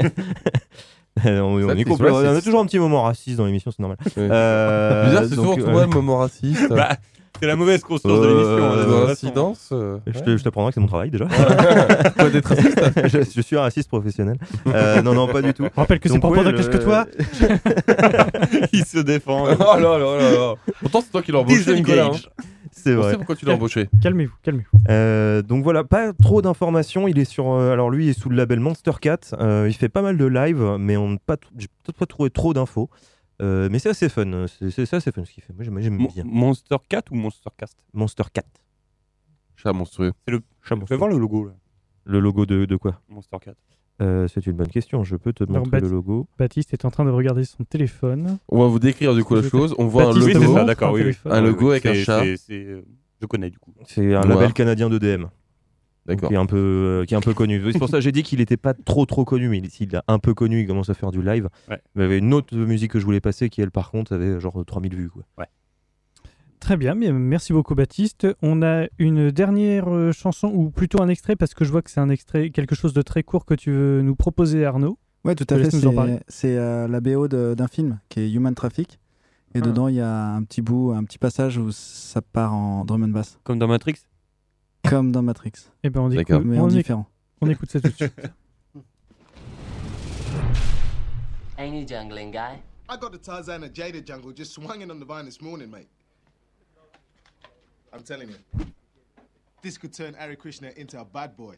Euh, 1.26 1.40
on, 1.40 1.58
est 1.58 1.62
la 1.62 1.90
on 1.92 2.36
a 2.36 2.40
toujours 2.42 2.60
un 2.60 2.66
petit 2.66 2.78
moment 2.78 3.02
raciste 3.02 3.38
dans 3.38 3.46
l'émission, 3.46 3.70
c'est 3.72 3.80
normal. 3.80 3.98
Ouais. 4.04 4.12
Euh, 4.30 5.06
Bizarre, 5.06 5.24
c'est 5.28 5.34
donc, 5.36 5.58
souvent 5.58 5.68
euh, 5.68 5.72
toi 5.72 5.86
le 5.86 5.90
moment 5.92 6.18
raciste. 6.18 6.68
bah, 6.68 6.96
c'est 7.40 7.46
la 7.46 7.56
mauvaise 7.56 7.80
conscience 7.82 8.12
de 8.20 8.26
Euh, 8.26 8.28
l'émission. 8.28 8.64
hein, 8.64 9.02
de 9.02 9.06
l'incidence. 9.08 9.68
euh, 9.72 9.98
Je 10.06 10.18
ouais. 10.18 10.24
te- 10.24 10.36
je 10.36 10.44
t'apprendrai 10.44 10.70
que 10.70 10.74
c'est 10.74 10.80
mon 10.80 10.86
travail 10.86 11.10
déjà. 11.10 11.24
Toi 12.18 12.30
d'être 12.30 12.46
raciste. 12.46 12.80
je, 13.08 13.18
je 13.34 13.40
suis 13.40 13.56
un 13.56 13.62
raciste 13.62 13.88
professionnel. 13.88 14.36
Euh, 14.68 15.02
non, 15.02 15.14
non, 15.14 15.26
pas 15.26 15.42
du 15.42 15.52
tout. 15.54 15.64
On 15.76 15.80
rappelle 15.80 16.00
que 16.00 16.08
c'est 16.08 16.18
pour 16.18 16.32
prendre 16.32 16.50
le- 16.50 16.56
plus 16.56 16.68
que 16.68 16.76
toi. 16.78 17.06
il 18.72 18.84
se 18.84 18.98
défend. 18.98 19.44
Oh 19.44 19.78
là 19.78 19.98
là 19.98 19.98
là 19.98 20.30
là. 20.32 20.54
Pourtant, 20.80 21.00
c'est 21.00 21.10
toi 21.10 21.22
qui 21.22 21.32
l'as 21.32 21.38
embauché, 21.40 21.74
Nicolas. 21.74 22.06
hein. 22.06 22.10
C'est 22.72 22.94
vrai. 22.94 23.16
pourquoi 23.16 23.34
tu 23.36 23.44
l'as 23.44 23.54
embauché. 23.54 23.88
Calmez-vous, 24.02 24.32
calmez-vous. 24.42 24.78
Euh, 24.88 25.42
donc 25.42 25.64
voilà, 25.64 25.84
pas 25.84 26.12
trop 26.14 26.40
d'informations. 26.40 27.08
Il 27.08 27.18
est 27.18 27.24
sur, 27.24 27.50
euh, 27.52 27.72
alors 27.72 27.90
lui 27.90 28.06
il 28.06 28.10
est 28.10 28.18
sous 28.18 28.30
le 28.30 28.36
label 28.36 28.60
Monster 28.60 28.92
Cat. 29.00 29.18
Euh, 29.38 29.66
il 29.68 29.74
fait 29.74 29.88
pas 29.88 30.02
mal 30.02 30.16
de 30.16 30.24
live, 30.24 30.76
mais 30.78 30.96
on 30.96 31.10
n'a 31.10 31.16
pas, 31.26 31.36
t- 31.36 31.46
j'ai 31.58 31.66
peut-être 31.66 31.98
pas 31.98 32.06
trouvé 32.06 32.30
trop 32.30 32.54
d'infos. 32.54 32.88
Euh, 33.40 33.68
mais 33.70 33.78
c'est 33.78 33.88
assez 33.90 34.08
fun. 34.08 34.46
C'est, 34.48 34.70
c'est- 34.70 34.86
c'est 34.86 34.96
assez 34.96 35.12
fun 35.12 35.24
ce 35.24 35.32
qu'il 35.32 35.42
fait. 35.42 35.52
Moi 35.54 35.80
j'aime, 35.80 35.96
bien. 35.96 36.24
Monster 36.24 36.76
Cat 36.88 37.02
ou 37.10 37.14
Monster 37.14 37.50
Cast? 37.56 37.78
Monster 37.94 38.24
Cat. 38.32 38.42
Chat 39.56 39.72
monstrueux. 39.72 40.12
Chat 40.28 40.36
Tu 40.36 40.40
monstrueux. 40.74 40.84
peux 40.86 40.94
voir 40.96 41.08
le 41.10 41.18
logo 41.18 41.46
là 41.46 41.52
Le 42.04 42.20
logo 42.20 42.46
de, 42.46 42.64
de 42.64 42.76
quoi? 42.76 43.00
Monster 43.08 43.36
Cat. 43.42 43.54
Euh, 44.02 44.26
C'est 44.28 44.46
une 44.46 44.54
bonne 44.54 44.68
question. 44.68 45.04
Je 45.04 45.16
peux 45.16 45.32
te 45.34 45.44
Alors, 45.44 45.56
montrer 45.58 45.72
Bapti- 45.80 45.84
le 45.84 45.90
logo. 45.90 46.26
Baptiste 46.38 46.72
est 46.72 46.84
en 46.86 46.90
train 46.90 47.04
de 47.04 47.10
regarder 47.10 47.44
son 47.44 47.64
téléphone. 47.64 48.38
On 48.48 48.58
va 48.60 48.66
vous 48.66 48.78
décrire 48.78 49.14
du 49.14 49.22
coup 49.24 49.34
la 49.34 49.42
chose. 49.42 49.74
On 49.78 49.86
voit 49.86 50.04
un 50.04 50.06
Baptiste 50.06 50.26
Oui, 50.26 50.32
logo. 50.34 50.46
c'est 50.46 50.52
ça, 50.54 50.86
un 50.86 50.92
Oui, 50.92 51.02
oui. 51.04 51.16
Un 51.26 51.42
Oui, 51.42 51.46
logo 51.48 51.64
oui, 51.66 51.70
avec 51.72 51.86
un 51.86 51.92
c'est- 51.94 52.04
chat. 52.04 52.22
c'est- 52.22 52.36
c'est, 52.38 52.64
euh, 52.64 52.82
Je 53.20 53.26
connais 53.26 53.50
du 53.50 53.58
coup. 53.58 53.74
C'est 53.86 54.14
un 54.14 54.20
Noir. 54.22 54.28
label 54.38 54.52
canadien 54.54 54.88
de 54.88 54.96
DM. 54.96 55.04
D'accord. 55.24 55.30
Qui 56.16 56.34
est 56.34 56.36
un 56.36 56.46
peu, 56.46 56.56
euh, 56.56 57.04
qui 57.04 57.14
est 57.14 57.16
un 57.16 57.20
peu 57.20 57.34
connu. 57.34 57.60
C'est 57.72 57.78
pour 57.78 57.88
ça 57.88 57.98
que 57.98 58.02
j'ai 58.02 58.12
dit 58.12 58.22
qu'il 58.22 58.38
n'était 58.38 58.56
pas 58.56 58.74
trop 58.74 59.06
trop 59.06 59.24
connu, 59.24 59.48
mais 59.48 59.58
il- 59.58 59.70
s'il 59.70 59.94
est 59.94 59.98
un 60.08 60.18
peu 60.18 60.34
connu, 60.34 60.60
il 60.62 60.66
commence 60.66 60.90
à 60.90 60.94
faire 60.94 61.10
du 61.10 61.22
live. 61.22 61.48
Ouais. 61.68 61.80
Il 61.96 62.02
y 62.02 62.04
avait 62.04 62.18
une 62.18 62.32
autre 62.34 62.56
musique 62.56 62.92
que 62.92 62.98
je 63.00 63.04
voulais 63.04 63.20
passer 63.20 63.48
qui, 63.48 63.60
elle, 63.60 63.70
par 63.70 63.90
contre, 63.90 64.12
avait 64.14 64.40
genre 64.40 64.62
3000 64.66 64.94
vues. 64.94 65.10
Quoi. 65.10 65.24
Très 66.60 66.76
bien, 66.76 66.94
merci 66.94 67.54
beaucoup 67.54 67.74
Baptiste. 67.74 68.26
On 68.42 68.60
a 68.62 68.86
une 68.98 69.30
dernière 69.30 69.88
euh, 69.88 70.12
chanson, 70.12 70.48
ou 70.54 70.70
plutôt 70.70 71.00
un 71.02 71.08
extrait, 71.08 71.34
parce 71.34 71.54
que 71.54 71.64
je 71.64 71.70
vois 71.70 71.80
que 71.80 71.90
c'est 71.90 72.00
un 72.00 72.10
extrait, 72.10 72.50
quelque 72.50 72.74
chose 72.74 72.92
de 72.92 73.00
très 73.00 73.22
court 73.22 73.46
que 73.46 73.54
tu 73.54 73.70
veux 73.72 74.02
nous 74.02 74.14
proposer 74.14 74.64
Arnaud. 74.66 74.98
Ouais, 75.24 75.34
tout 75.34 75.46
à 75.48 75.56
fait. 75.58 75.70
C'est 76.28 76.56
euh, 76.58 76.86
la 76.86 77.00
BO 77.00 77.28
d'un 77.28 77.66
film 77.68 77.98
qui 78.10 78.20
est 78.20 78.30
Human 78.30 78.54
Traffic. 78.54 78.98
Et 79.54 79.58
Ah. 79.58 79.62
dedans, 79.62 79.88
il 79.88 79.96
y 79.96 80.00
a 80.00 80.34
un 80.34 80.42
petit 80.44 80.62
bout, 80.62 80.92
un 80.92 81.02
petit 81.02 81.18
passage 81.18 81.56
où 81.58 81.72
ça 81.72 82.20
part 82.22 82.54
en 82.54 82.84
drum 82.84 83.02
and 83.04 83.08
bass, 83.08 83.38
Comme 83.42 83.58
dans 83.58 83.66
Matrix? 83.66 83.94
Comme 84.88 85.12
dans 85.12 85.22
Matrix, 85.22 85.52
Eh 85.82 85.90
ben 85.90 86.00
on, 86.00 86.10
écoute, 86.10 86.44
mais 86.44 86.58
on, 86.58 86.64
en 86.64 86.68
différent. 86.68 87.06
on 87.40 87.48
écoute 87.48 87.70
ça 87.70 87.80
tout 87.80 87.88
de 87.88 87.94
suite. 87.94 88.12
Ain't 91.58 91.74
he 91.74 91.84
jungling 91.86 92.30
guy? 92.32 92.58
I 92.88 92.96
got 92.96 93.12
the 93.12 93.18
Tarzan 93.18 93.62
and 93.62 93.74
Jada 93.74 94.02
jungle 94.04 94.32
just 94.32 94.52
swinging 94.54 94.90
on 94.90 94.98
the 94.98 95.04
vine 95.04 95.26
this 95.26 95.40
morning, 95.42 95.70
mate. 95.70 95.88
I'm 97.92 98.02
telling 98.02 98.28
you, 98.30 98.36
this 99.62 99.76
could 99.76 99.92
turn 99.92 100.14
Ari 100.18 100.36
Krishna 100.36 100.70
into 100.76 100.98
a 100.98 101.04
bad 101.04 101.36
boy. 101.36 101.56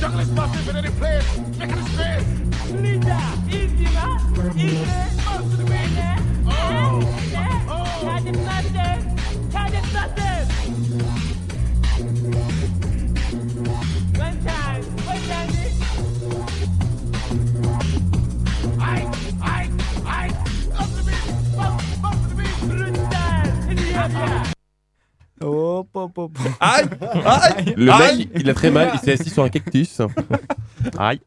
Jungle 0.00 0.20
is 0.20 0.30
massive 0.30 0.68
in 0.68 0.76
any 0.76 0.90
place, 0.90 1.38
making 1.58 1.76
a 1.76 1.88
space. 1.88 2.57
Aïe 26.60 26.84
Aïe 27.24 27.74
Le 27.76 27.92
Aïe 27.92 28.18
mec, 28.18 28.28
il 28.36 28.50
a 28.50 28.54
très 28.54 28.70
mal. 28.70 28.90
Il 28.94 29.00
s'est 29.00 29.12
assis 29.12 29.30
sur 29.30 29.42
un 29.42 29.48
cactus. 29.48 30.00
Aïe. 30.98 31.20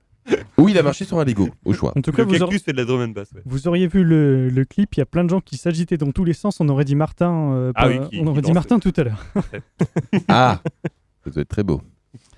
Ou 0.57 0.69
il 0.69 0.77
a 0.77 0.83
marché 0.83 1.05
sur 1.05 1.19
un 1.19 1.25
Lego, 1.25 1.49
au 1.65 1.73
choix. 1.73 1.93
En 1.97 2.01
tout 2.01 2.11
cas, 2.11 2.23
Le 2.23 2.27
vous, 2.29 2.33
aur- 2.35 2.39
cactus 2.49 2.63
fait 2.63 2.71
de 2.71 2.77
la 2.77 2.85
drum 2.85 3.01
and 3.01 3.09
bass. 3.09 3.31
ouais. 3.33 3.41
vous 3.45 3.67
auriez 3.67 3.87
vu 3.87 4.03
le, 4.03 4.49
le 4.49 4.65
clip, 4.65 4.95
il 4.95 4.99
y 4.99 5.01
a 5.03 5.05
plein 5.05 5.23
de 5.23 5.29
gens 5.29 5.41
qui 5.41 5.57
s'agitaient 5.57 5.97
dans 5.97 6.11
tous 6.11 6.23
les 6.23 6.33
sens. 6.33 6.59
On 6.59 6.69
aurait 6.69 6.85
dit 6.85 6.95
Martin, 6.95 7.53
euh, 7.53 7.71
Ah 7.75 7.83
pas- 7.83 7.89
oui, 7.89 8.09
qui- 8.09 8.19
on 8.19 8.27
aurait 8.27 8.41
qui 8.41 8.47
dit 8.49 8.53
dansait. 8.53 8.53
Martin 8.53 8.79
tout 8.79 8.93
à 8.97 9.03
l'heure. 9.03 9.25
Ah 10.27 10.61
Ça 11.23 11.29
doit 11.31 11.41
être 11.41 11.49
très 11.49 11.63
beau. 11.63 11.81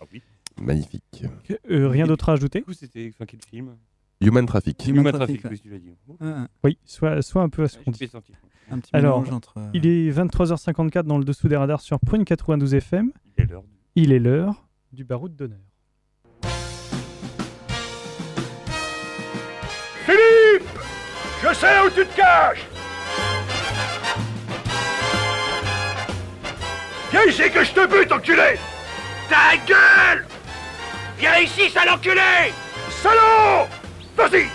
Ah 0.02 0.06
oui. 0.12 0.22
Magnifique. 0.62 1.26
Euh, 1.72 1.88
rien 1.90 2.06
d'autre 2.06 2.30
à 2.30 2.34
ajouter 2.34 2.60
Du 2.60 2.66
coup, 2.66 2.74
c'était 2.74 3.10
enfin, 3.14 3.26
quel 3.26 3.40
film 3.42 3.76
Human 4.22 4.46
Traffic. 4.46 4.82
Human 4.88 5.00
Human 5.02 5.14
Traffic, 5.14 5.42
Traffic, 5.42 5.62
oui, 5.64 5.70
tu 5.70 5.74
l'as 5.74 5.80
dit. 5.80 5.96
Oh, 6.08 6.16
Un, 6.22 6.48
Oui, 6.64 6.78
soit, 6.86 7.22
soit 7.22 7.42
un 7.42 7.50
peu 7.50 7.64
à 7.64 7.68
ce 7.68 7.78
qu'on 7.80 7.92
dit. 7.92 8.08
senti. 8.08 8.34
un 8.72 8.80
petit 8.80 8.90
Alors, 8.94 9.20
mélange 9.22 9.34
entre. 9.36 9.58
euh, 9.58 9.70
Il 9.74 9.86
est 9.88 10.12
23h54 10.12 11.04
dans 11.04 11.18
le 11.18 11.26
dessous 11.26 11.48
des 11.48 11.58
radars 11.58 11.82
sur 11.82 12.00
Prune 12.00 12.24
92 12.24 12.74
FM. 12.76 13.12
Il 13.38 13.44
est 13.44 13.48
l'heure. 13.48 13.64
Il 13.96 14.12
est 14.14 14.20
l'heure 14.20 14.68
du 14.94 15.04
baroud 15.04 15.36
d'honneur. 15.36 15.60
Je 21.44 21.54
sais 21.54 21.80
où 21.86 21.90
tu 21.90 22.06
te 22.06 22.16
caches 22.16 22.66
Viens 27.12 27.26
ici 27.28 27.44
que 27.54 27.64
je 27.64 27.72
te 27.72 27.86
bute, 27.88 28.12
enculé? 28.12 28.58
Ta 29.30 29.56
gueule 29.68 30.26
Viens 31.20 31.38
ici, 31.44 31.70
sale 31.70 31.90
enculé 31.90 32.22
Salaud 33.02 33.68
Vas-y 34.18 34.46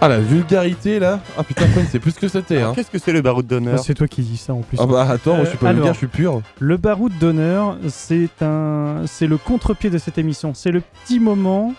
Ah 0.00 0.08
la 0.08 0.18
vulgarité 0.18 0.98
là 0.98 1.20
Ah 1.38 1.44
putain, 1.44 1.66
Fun, 1.68 1.82
c'est 1.90 1.98
plus 1.98 2.14
que 2.14 2.26
c'était. 2.26 2.62
Hein. 2.62 2.72
Qu'est-ce 2.74 2.90
que 2.90 2.98
c'est 2.98 3.12
le 3.12 3.20
baroud 3.20 3.44
Ah, 3.46 3.54
d'honneur 3.54 3.78
c'est 3.78 3.94
toi 3.94 4.08
qui 4.08 4.22
dis 4.22 4.38
ça 4.38 4.54
en 4.54 4.62
plus. 4.62 4.78
Ah 4.80 4.86
bah 4.86 5.06
attends, 5.08 5.36
moi, 5.36 5.44
je 5.44 5.50
suis 5.50 5.58
pas 5.58 5.66
Euh, 5.66 5.72
vulgaire, 5.72 5.84
alors. 5.84 5.94
je 5.94 5.98
suis 5.98 6.06
pur. 6.06 6.40
Le 6.58 6.76
baroud 6.78 7.12
d'honneur, 7.18 7.76
c'est 7.88 8.30
un, 8.42 9.02
c'est 9.06 9.26
le 9.26 9.36
contre-pied 9.36 9.90
de 9.90 9.98
cette 9.98 10.16
émission. 10.18 10.52
C'est 10.54 10.70
le 10.70 10.80
petit 10.80 11.20
moment 11.20 11.74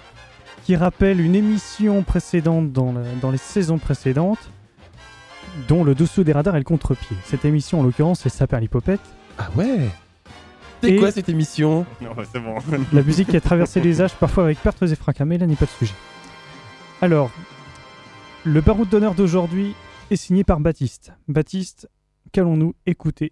qui 0.64 0.76
rappelle 0.76 1.20
une 1.22 1.36
émission 1.36 2.04
précédente 2.04 2.72
dans, 2.72 2.94
la- 2.94 3.02
dans 3.22 3.32
les 3.32 3.38
saisons 3.38 3.78
précédentes, 3.78 4.50
dont 5.68 5.84
le 5.84 5.96
dessous 5.96 6.24
des 6.24 6.32
radars 6.32 6.56
est 6.56 6.60
le 6.60 6.64
contre-pied. 6.66 7.18
Cette 7.26 7.46
émission, 7.46 7.80
en 7.80 7.84
l'occurrence, 7.84 8.22
c'est 8.22 8.30
Saperlipopette. 8.30 9.02
Ah 9.38 9.50
ouais 9.56 9.90
C'est 10.82 10.92
Et- 10.92 10.96
quoi 10.98 11.12
cette 11.12 11.30
émission? 11.30 11.86
Non, 12.02 12.12
c'est 12.32 12.40
bon. 12.40 12.56
La 12.94 13.02
musique 13.04 13.30
qui 13.30 13.38
a 13.38 13.42
traversé 13.42 13.82
les 13.82 14.02
âges, 14.02 14.14
parfois 14.16 14.44
avec 14.46 14.60
pertes 14.60 14.82
et 14.84 14.96
fracas, 14.96 15.26
mais 15.26 15.38
là 15.38 15.46
n'est 15.48 15.56
pas 15.56 15.66
le 15.66 15.78
sujet. 15.86 15.96
Alors, 17.02 17.32
le 18.46 18.62
baroud 18.62 18.88
d'honneur 18.90 19.14
d'aujourd'hui 19.16 19.76
est 20.10 20.16
signé 20.16 20.44
par 20.44 20.60
Baptiste. 20.60 21.14
Baptiste, 21.28 21.90
qu'allons-nous 22.32 22.74
écouter? 22.86 23.32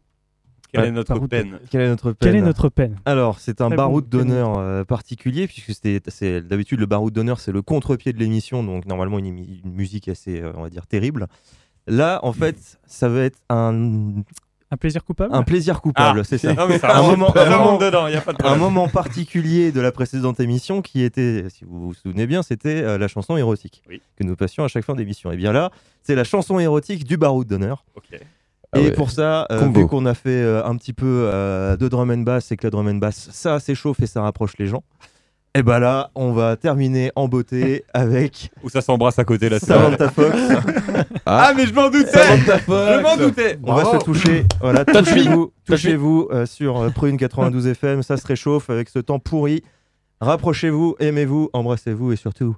Quelle 0.72 0.82
Ouais, 0.82 0.88
est 0.89 0.91
notre 0.91 1.13
baroud 1.13 1.30
peine 1.30 1.59
Quelle 1.72 1.82
est 1.82 1.89
notre 1.89 2.11
peine 2.11 2.15
Quelle 2.32 2.36
est 2.36 2.45
notre 2.45 2.70
peine 2.70 2.95
Alors, 3.05 3.39
c'est 3.39 3.59
un 3.61 3.70
baroud 3.70 4.05
bon, 4.07 4.17
d'honneur 4.20 4.57
euh, 4.59 4.84
particulier, 4.84 5.47
puisque 5.47 5.72
c'est 6.07 6.41
d'habitude 6.41 6.80
le 6.80 6.86
baroud 6.86 7.11
d'honneur, 7.11 7.39
c'est 7.39 7.51
le 7.51 7.61
contre-pied 7.63 8.13
de 8.13 8.20
l'émission, 8.20 8.63
donc 8.63 8.86
normalement 8.86 9.17
une, 9.17 9.34
musique 9.65 10.07
assez, 10.07 10.41
euh, 10.41 10.51
on 10.55 10.61
va 10.61 10.70
dire, 10.70 10.86
terrible. 10.86 11.28
Là, 11.88 12.20
en 12.22 12.34
fait, 12.34 12.78
ça 12.86 13.09
va 13.09 13.22
être 13.24 13.39
un, 13.49 14.11
Un 14.72 14.78
plaisir 14.78 15.03
coupable 15.03 15.34
un 15.34 15.41
plaisir 15.41 15.82
coupable, 15.82 16.20
Ah, 16.20 16.24
c'est 16.24 16.38
ça. 16.38 16.53
Non, 16.53 16.67
mais 16.67 16.78
ça 16.78 16.95
Un 16.95 17.01
moment- 17.01 17.36
un 17.36 17.49
moment- 17.49 17.63
rentre 17.72 17.86
dedans, 17.86 18.05
il 18.05 18.13
y 18.13 18.17
a 18.17 18.22
pas 18.22 18.34
de 18.34 18.45
un 18.45 18.55
moment 18.55 18.88
particulier 18.88 19.72
de 19.72 19.82
la 19.82 19.91
précédente 19.91 20.39
émission 20.39 20.84
qui 20.84 21.01
était, 21.01 21.45
si 21.49 21.65
vous 21.65 21.80
vous 21.88 21.93
souvenez 21.95 22.28
bien, 22.28 22.43
c'était 22.43 22.84
euh, 22.84 22.99
la 22.99 23.07
chanson 23.07 23.36
érotique 23.38 23.82
Oui. 23.89 24.03
que 24.15 24.24
nous 24.24 24.36
passions 24.36 24.63
à 24.63 24.67
chaque 24.67 24.86
fin 24.86 24.93
d'émission. 24.93 25.32
Et 25.32 25.38
bien 25.38 25.51
là, 25.51 25.72
c'est 26.03 26.13
la 26.13 26.24
chanson 26.24 26.59
érotique 26.59 27.05
du 27.05 27.17
baroud 27.17 27.47
d'honneur. 27.47 27.86
Ok. 27.95 28.20
Ah 28.72 28.80
et 28.80 28.86
ouais. 28.86 28.91
pour 28.91 29.09
ça, 29.09 29.47
euh, 29.51 29.67
vu 29.74 29.88
qu'on 29.88 30.05
a 30.05 30.13
fait 30.13 30.30
euh, 30.30 30.63
un 30.63 30.76
petit 30.76 30.93
peu 30.93 31.05
euh, 31.34 31.76
de 31.76 31.88
drum 31.88 32.11
and 32.11 32.20
bass 32.20 32.51
et 32.51 32.57
que 32.57 32.67
la 32.67 32.70
drum 32.70 32.88
and 32.88 32.95
bass, 32.95 33.30
ça 33.32 33.59
s'échauffe 33.59 33.99
et 34.01 34.07
ça 34.07 34.22
rapproche 34.22 34.53
les 34.59 34.67
gens, 34.67 34.84
et 35.55 35.63
ben 35.63 35.80
là, 35.80 36.11
on 36.13 36.32
va 36.32 36.55
terminer 36.55 37.11
en 37.15 37.28
beauté 37.28 37.84
avec 37.93 38.51
Où 38.63 38.70
ça 38.70 38.82
s'embrasse 38.82 39.17
à 39.17 39.24
côté 39.24 39.49
là. 39.49 39.59
Samantha 39.59 40.09
Fox. 40.09 40.38
Ah, 41.26 41.53
mais 41.55 41.65
je 41.65 41.74
m'en 41.74 41.89
doutais 41.89 42.11
Samantha 42.11 42.59
Fox 42.59 42.93
Je 42.93 43.01
m'en 43.01 43.17
doutais 43.17 43.59
On 43.63 43.74
va 43.74 43.86
se 43.86 44.03
toucher. 44.03 44.45
Voilà, 44.61 44.86
touchez-vous, 44.86 45.51
touchez-vous 45.65 46.30
euh, 46.32 46.45
sur 46.45 46.80
euh, 46.80 46.89
Prune 46.89 47.17
92 47.17 47.65
FM. 47.67 48.03
Ça 48.03 48.17
se 48.17 48.28
réchauffe 48.28 48.70
avec 48.70 48.89
ce 48.89 48.99
temps 48.99 49.20
pourri. 49.20 49.63
Rapprochez-vous, 50.22 50.95
aimez-vous, 50.99 51.49
embrassez-vous 51.53 52.11
et 52.11 52.15
surtout. 52.15 52.55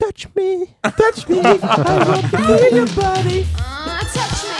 Touch 0.00 0.28
me, 0.36 0.66
touch 0.90 1.28
me, 1.28 1.36
I 1.36 1.42
want 1.42 2.30
to 2.30 2.38
feel 2.38 2.76
your 2.76 2.86
body. 2.94 3.44
touch 4.12 4.44
me. 4.44 4.57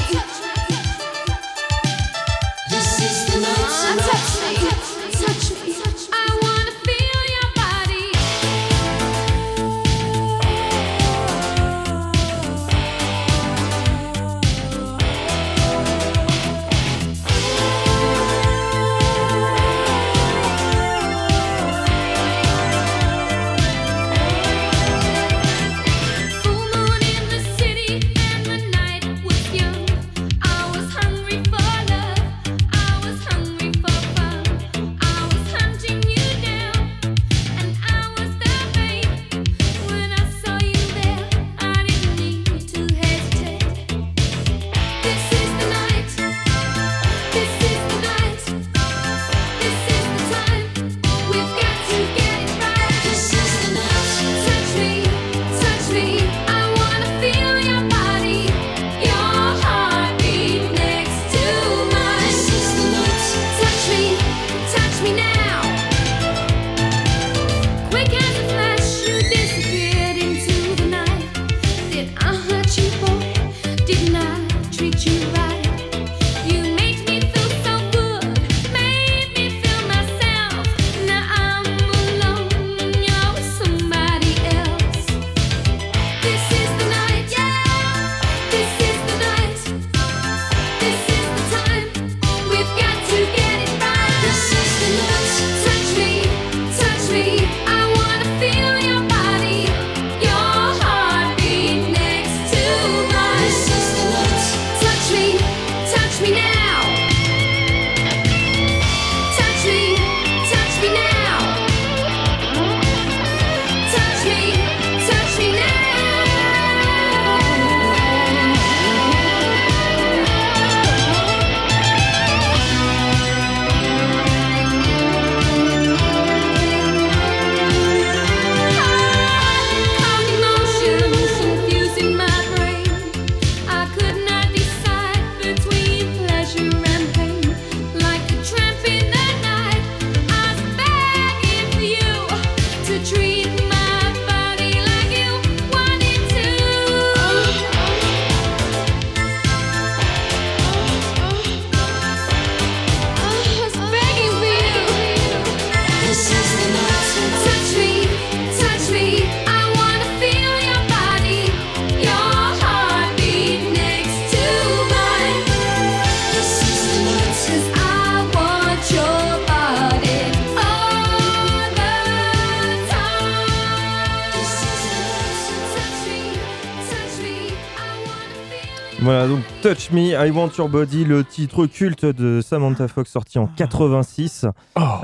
Touch 179.89 179.95
Me, 179.95 180.13
I 180.13 180.31
Want 180.31 180.51
Your 180.59 180.69
Body, 180.69 181.05
le 181.05 181.25
titre 181.25 181.67
culte 181.67 182.05
de 182.05 182.41
Samantha 182.41 182.89
Fox 182.89 183.11
sorti 183.11 183.39
en 183.39 183.47
86, 183.47 184.47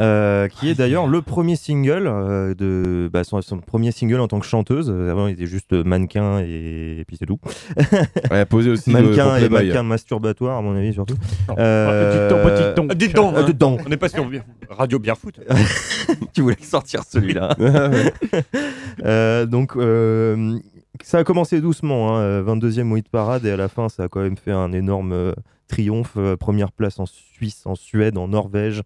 euh, 0.00 0.48
qui 0.48 0.68
est 0.68 0.74
d'ailleurs 0.74 1.06
le 1.06 1.22
premier 1.22 1.56
single, 1.56 2.06
euh, 2.06 2.54
de, 2.54 3.08
bah, 3.12 3.24
son, 3.24 3.40
son 3.42 3.58
premier 3.58 3.92
single 3.92 4.20
en 4.20 4.28
tant 4.28 4.40
que 4.40 4.46
chanteuse. 4.46 4.90
Avant, 4.90 5.26
il 5.28 5.34
était 5.34 5.46
juste 5.46 5.72
mannequin 5.72 6.40
et, 6.40 6.98
et 7.00 7.04
puis 7.06 7.16
c'est 7.18 7.26
tout. 7.26 7.38
Elle 8.30 8.38
a 8.38 8.46
posé 8.46 8.70
aussi 8.70 8.90
euh, 8.90 8.94
mannequin 8.94 9.36
et 9.36 9.48
mannequin 9.48 9.82
masturbatoire, 9.82 10.58
à 10.58 10.62
mon 10.62 10.76
avis, 10.76 10.92
surtout. 10.92 11.16
Euh, 11.58 12.28
Dites 12.28 12.76
donc, 12.76 12.94
dites 12.94 13.14
donc. 13.14 13.34
Dites 13.34 13.36
donc, 13.36 13.46
dites 13.46 13.58
donc. 13.58 13.80
on 13.86 13.88
n'est 13.88 13.96
pas 13.96 14.08
sur 14.08 14.28
Radio 14.70 14.98
Bien 14.98 15.14
Foot. 15.14 15.40
tu 16.32 16.42
voulais 16.42 16.56
sortir 16.60 17.02
celui-là. 17.04 17.54
Donc, 19.46 19.76
euh, 19.76 20.58
ça 21.04 21.18
a 21.18 21.24
commencé 21.24 21.60
doucement, 21.60 22.16
hein, 22.16 22.20
euh, 22.20 22.42
22e 22.42 22.90
au 22.92 22.96
hit 22.96 23.08
parade, 23.08 23.44
et 23.46 23.50
à 23.50 23.56
la 23.56 23.68
fin, 23.68 23.88
ça 23.88 24.04
a 24.04 24.08
quand 24.08 24.20
même 24.20 24.36
fait 24.36 24.52
un 24.52 24.72
énorme 24.72 25.12
euh, 25.12 25.32
triomphe. 25.68 26.14
euh, 26.16 26.36
première 26.36 26.72
place 26.72 26.98
en 26.98 27.06
Suisse, 27.06 27.62
en 27.66 27.74
Suède, 27.74 28.16
en 28.18 28.28
Norvège, 28.28 28.82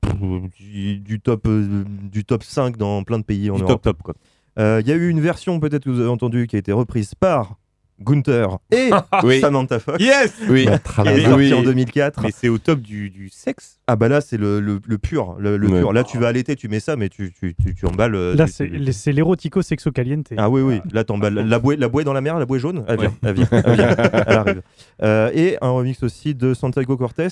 pff, 0.00 0.14
du, 0.58 0.98
du 0.98 1.20
top, 1.20 1.46
euh, 1.46 1.84
du 1.86 2.24
top 2.24 2.42
5 2.42 2.76
dans 2.76 3.02
plein 3.04 3.18
de 3.18 3.24
pays 3.24 3.50
en 3.50 3.56
Du 3.56 3.62
Europe. 3.62 3.82
top 3.82 3.96
top 3.98 4.02
quoi. 4.02 4.14
Il 4.58 4.86
y 4.86 4.92
a 4.92 4.96
eu 4.96 5.08
une 5.08 5.20
version, 5.20 5.58
peut-être 5.60 5.84
que 5.84 5.90
vous 5.90 6.00
avez 6.00 6.08
entendu, 6.10 6.46
qui 6.46 6.56
a 6.56 6.58
été 6.58 6.72
reprise 6.72 7.14
par 7.14 7.56
Gunther 8.02 8.58
et 8.72 8.90
Oui. 9.22 9.40
Samantha 9.40 9.78
Fox. 9.78 10.02
Yes 10.02 10.32
Oui. 10.48 10.64
Qui 10.64 10.70
est 11.08 11.24
sortie 11.24 11.34
Oui. 11.34 11.54
en 11.54 11.62
2004. 11.62 12.22
Mais 12.22 12.30
c'est 12.34 12.48
au 12.48 12.58
top 12.58 12.80
du, 12.80 13.10
du 13.10 13.28
sexe. 13.28 13.78
Ah 13.86 13.96
bah 13.96 14.08
là 14.08 14.20
c'est 14.20 14.36
le, 14.36 14.60
le, 14.60 14.80
le 14.86 14.98
pur, 14.98 15.36
le, 15.38 15.56
le 15.56 15.68
Ouais. 15.68 15.80
pur. 15.80 15.92
Là 15.92 16.04
tu 16.04 16.18
vas 16.18 16.28
allaiter, 16.28 16.56
tu 16.56 16.68
mets 16.68 16.80
ça, 16.80 16.96
mais 16.96 17.08
tu, 17.08 17.32
tu, 17.32 17.54
tu, 17.54 17.74
tu 17.74 17.86
emballes. 17.86 18.14
euh, 18.14 18.34
Là, 18.34 18.46
tu- 18.46 18.52
c'est 18.52 18.66
tu- 18.68 18.76
les- 18.76 18.92
c'est 18.92 19.12
l'érotico 19.12 19.62
sexo 19.62 19.90
caliente. 19.92 20.28
Ah 20.36 20.48
oui 20.50 20.60
oui, 20.62 20.80
là 20.92 21.04
t'emballes 21.04 21.34
la 21.34 21.58
bouée, 21.58 21.76
la 21.76 21.88
bouée 21.88 22.04
dans 22.04 22.12
la 22.12 22.20
mer, 22.20 22.38
la 22.38 22.46
bouée 22.46 22.58
jaune, 22.58 22.84
elle 22.88 22.98
vient, 23.00 23.14
elle 23.22 23.34
vient, 23.34 23.48
elle 23.50 23.74
vient, 23.74 23.96
elle 24.26 24.36
arrive. 24.36 24.62
Euh, 25.02 25.30
et 25.34 25.56
un 25.60 25.70
remix 25.70 26.02
aussi 26.02 26.34
de 26.34 26.54
Santiago 26.54 26.96
Cortés. 26.96 27.28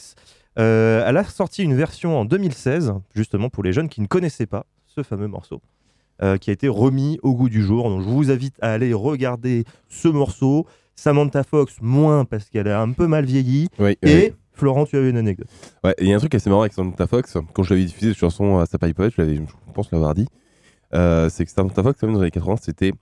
Euh, 0.58 1.04
elle 1.06 1.16
a 1.16 1.24
sorti 1.24 1.62
une 1.62 1.74
version 1.76 2.18
en 2.18 2.24
2016, 2.24 2.92
justement 3.14 3.48
pour 3.48 3.62
les 3.62 3.72
jeunes 3.72 3.88
qui 3.88 4.00
ne 4.00 4.06
connaissaient 4.06 4.46
pas 4.46 4.66
ce 4.88 5.02
fameux 5.04 5.28
morceau. 5.28 5.60
Euh, 6.22 6.36
qui 6.36 6.50
a 6.50 6.52
été 6.52 6.68
remis 6.68 7.18
au 7.22 7.34
goût 7.34 7.48
du 7.48 7.62
jour. 7.62 7.88
Donc 7.88 8.02
je 8.02 8.08
vous 8.08 8.30
invite 8.30 8.54
à 8.60 8.72
aller 8.72 8.92
regarder 8.92 9.64
ce 9.88 10.08
morceau. 10.08 10.66
Samantha 10.96 11.44
Fox, 11.44 11.76
moins 11.80 12.24
parce 12.24 12.46
qu'elle 12.50 12.66
a 12.68 12.80
un 12.80 12.90
peu 12.92 13.06
mal 13.06 13.24
vieilli. 13.24 13.68
Oui, 13.78 13.96
Et 14.02 14.14
oui. 14.14 14.32
Florent, 14.52 14.84
tu 14.86 14.96
avais 14.96 15.10
une 15.10 15.16
anecdote. 15.16 15.46
Ouais, 15.84 15.94
il 16.00 16.08
y 16.08 16.12
a 16.12 16.16
un 16.16 16.18
truc 16.18 16.34
assez 16.34 16.50
marrant 16.50 16.62
avec 16.62 16.72
Samantha 16.72 17.06
Fox. 17.06 17.36
Quand 17.54 17.62
je 17.62 17.72
l'avais 17.74 17.86
diffusé 17.86 18.08
cette 18.08 18.18
chanson 18.18 18.58
à 18.58 18.66
sa 18.66 18.78
pipe 18.78 19.00
je, 19.00 19.22
je 19.22 19.72
pense 19.72 19.92
l'avoir 19.92 20.14
dit. 20.14 20.26
euh, 20.94 21.28
c'est 21.28 21.44
que 21.44 21.50
Samantha 21.52 21.82
Fox, 21.82 22.00
quand 22.00 22.06
même, 22.08 22.14
dans 22.14 22.20
les 22.20 22.24
années 22.24 22.30
80, 22.32 22.56
c'était 22.62 22.92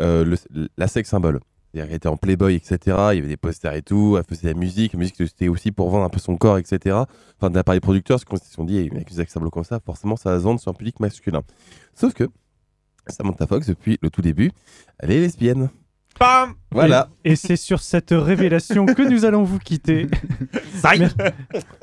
euh, 0.00 0.24
le- 0.24 0.68
la 0.78 0.86
sex 0.88 1.08
symbole. 1.10 1.40
C'est-à-dire 1.74 1.88
qu'elle 1.88 1.96
était 1.96 2.08
en 2.08 2.16
Playboy, 2.16 2.54
etc. 2.54 2.78
Il 2.86 3.16
y 3.16 3.18
avait 3.18 3.28
des 3.28 3.36
posters 3.36 3.74
et 3.74 3.82
tout. 3.82 4.16
Elle 4.18 4.24
faisait 4.24 4.48
de 4.48 4.54
la 4.54 4.58
musique. 4.58 4.92
La 4.94 4.98
musique, 4.98 5.16
c'était 5.18 5.48
aussi 5.48 5.72
pour 5.72 5.90
vendre 5.90 6.04
un 6.04 6.08
peu 6.10 6.18
son 6.18 6.36
corps, 6.36 6.56
etc. 6.58 6.96
Enfin, 7.38 7.50
de 7.50 7.54
la 7.54 7.64
part 7.64 7.74
des 7.74 7.80
producteurs, 7.80 8.18
qu'ils 8.24 8.38
se 8.38 8.50
sont 8.52 8.64
dit, 8.64 8.76
eh, 8.78 8.90
avec 8.94 9.14
des 9.14 9.24
comme 9.50 9.64
ça, 9.64 9.80
forcément, 9.84 10.16
ça 10.16 10.30
va 10.32 10.38
se 10.38 10.44
vendre 10.44 10.60
sur 10.60 10.70
un 10.70 10.74
public 10.74 11.00
masculin. 11.00 11.42
Sauf 11.94 12.14
que 12.14 12.24
Samantha 13.08 13.46
Fox, 13.46 13.66
depuis 13.66 13.98
le 14.02 14.10
tout 14.10 14.22
début, 14.22 14.50
elle 14.98 15.10
est 15.10 15.20
lesbienne. 15.20 15.70
Bam 16.20 16.52
Voilà. 16.70 17.08
Et, 17.24 17.32
et 17.32 17.36
c'est 17.36 17.56
sur 17.56 17.80
cette 17.80 18.10
révélation 18.12 18.84
que 18.86 19.02
nous 19.02 19.24
allons 19.24 19.42
vous 19.44 19.58
quitter. 19.58 20.08
Mer- 20.84 21.14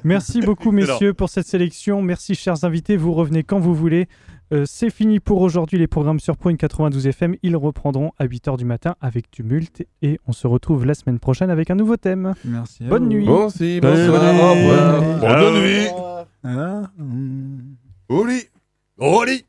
Merci 0.03 0.41
beaucoup, 0.41 0.72
messieurs, 0.72 1.13
pour 1.13 1.30
cette 1.30 1.47
sélection. 1.47 2.01
Merci, 2.01 2.36
chers 2.36 2.63
invités. 2.63 2.95
Vous 2.95 3.13
revenez 3.13 3.43
quand 3.43 3.59
vous 3.59 3.74
voulez. 3.74 4.07
Euh, 4.51 4.63
c'est 4.65 4.89
fini 4.91 5.20
pour 5.20 5.41
aujourd'hui. 5.41 5.78
Les 5.78 5.88
programmes 5.88 6.20
sur 6.20 6.38
Point 6.38 6.55
92 6.55 7.05
FM, 7.07 7.36
ils 7.43 7.55
reprendront 7.55 8.11
à 8.17 8.26
8h 8.28 8.57
du 8.57 8.65
matin 8.65 8.95
avec 9.01 9.30
Tumulte. 9.32 9.84
Et 10.01 10.20
on 10.28 10.32
se 10.32 10.47
retrouve 10.47 10.86
la 10.86 10.93
semaine 10.93 11.20
prochaine 11.20 11.49
avec 11.49 11.70
un 11.72 11.76
nouveau 11.76 11.97
thème. 11.97 12.34
Merci. 12.45 12.84
Bonne 12.84 13.03
vous. 13.03 13.09
nuit. 13.09 13.26
Bon, 13.26 13.49
si, 13.49 13.80
Bonne 13.82 14.07
bonsoir. 14.07 14.55
Bonne 15.22 15.61
nuit 15.61 15.88
Ah, 16.43 16.84
hum. 16.99 17.76
Au 18.09 18.26
lit 18.26 19.45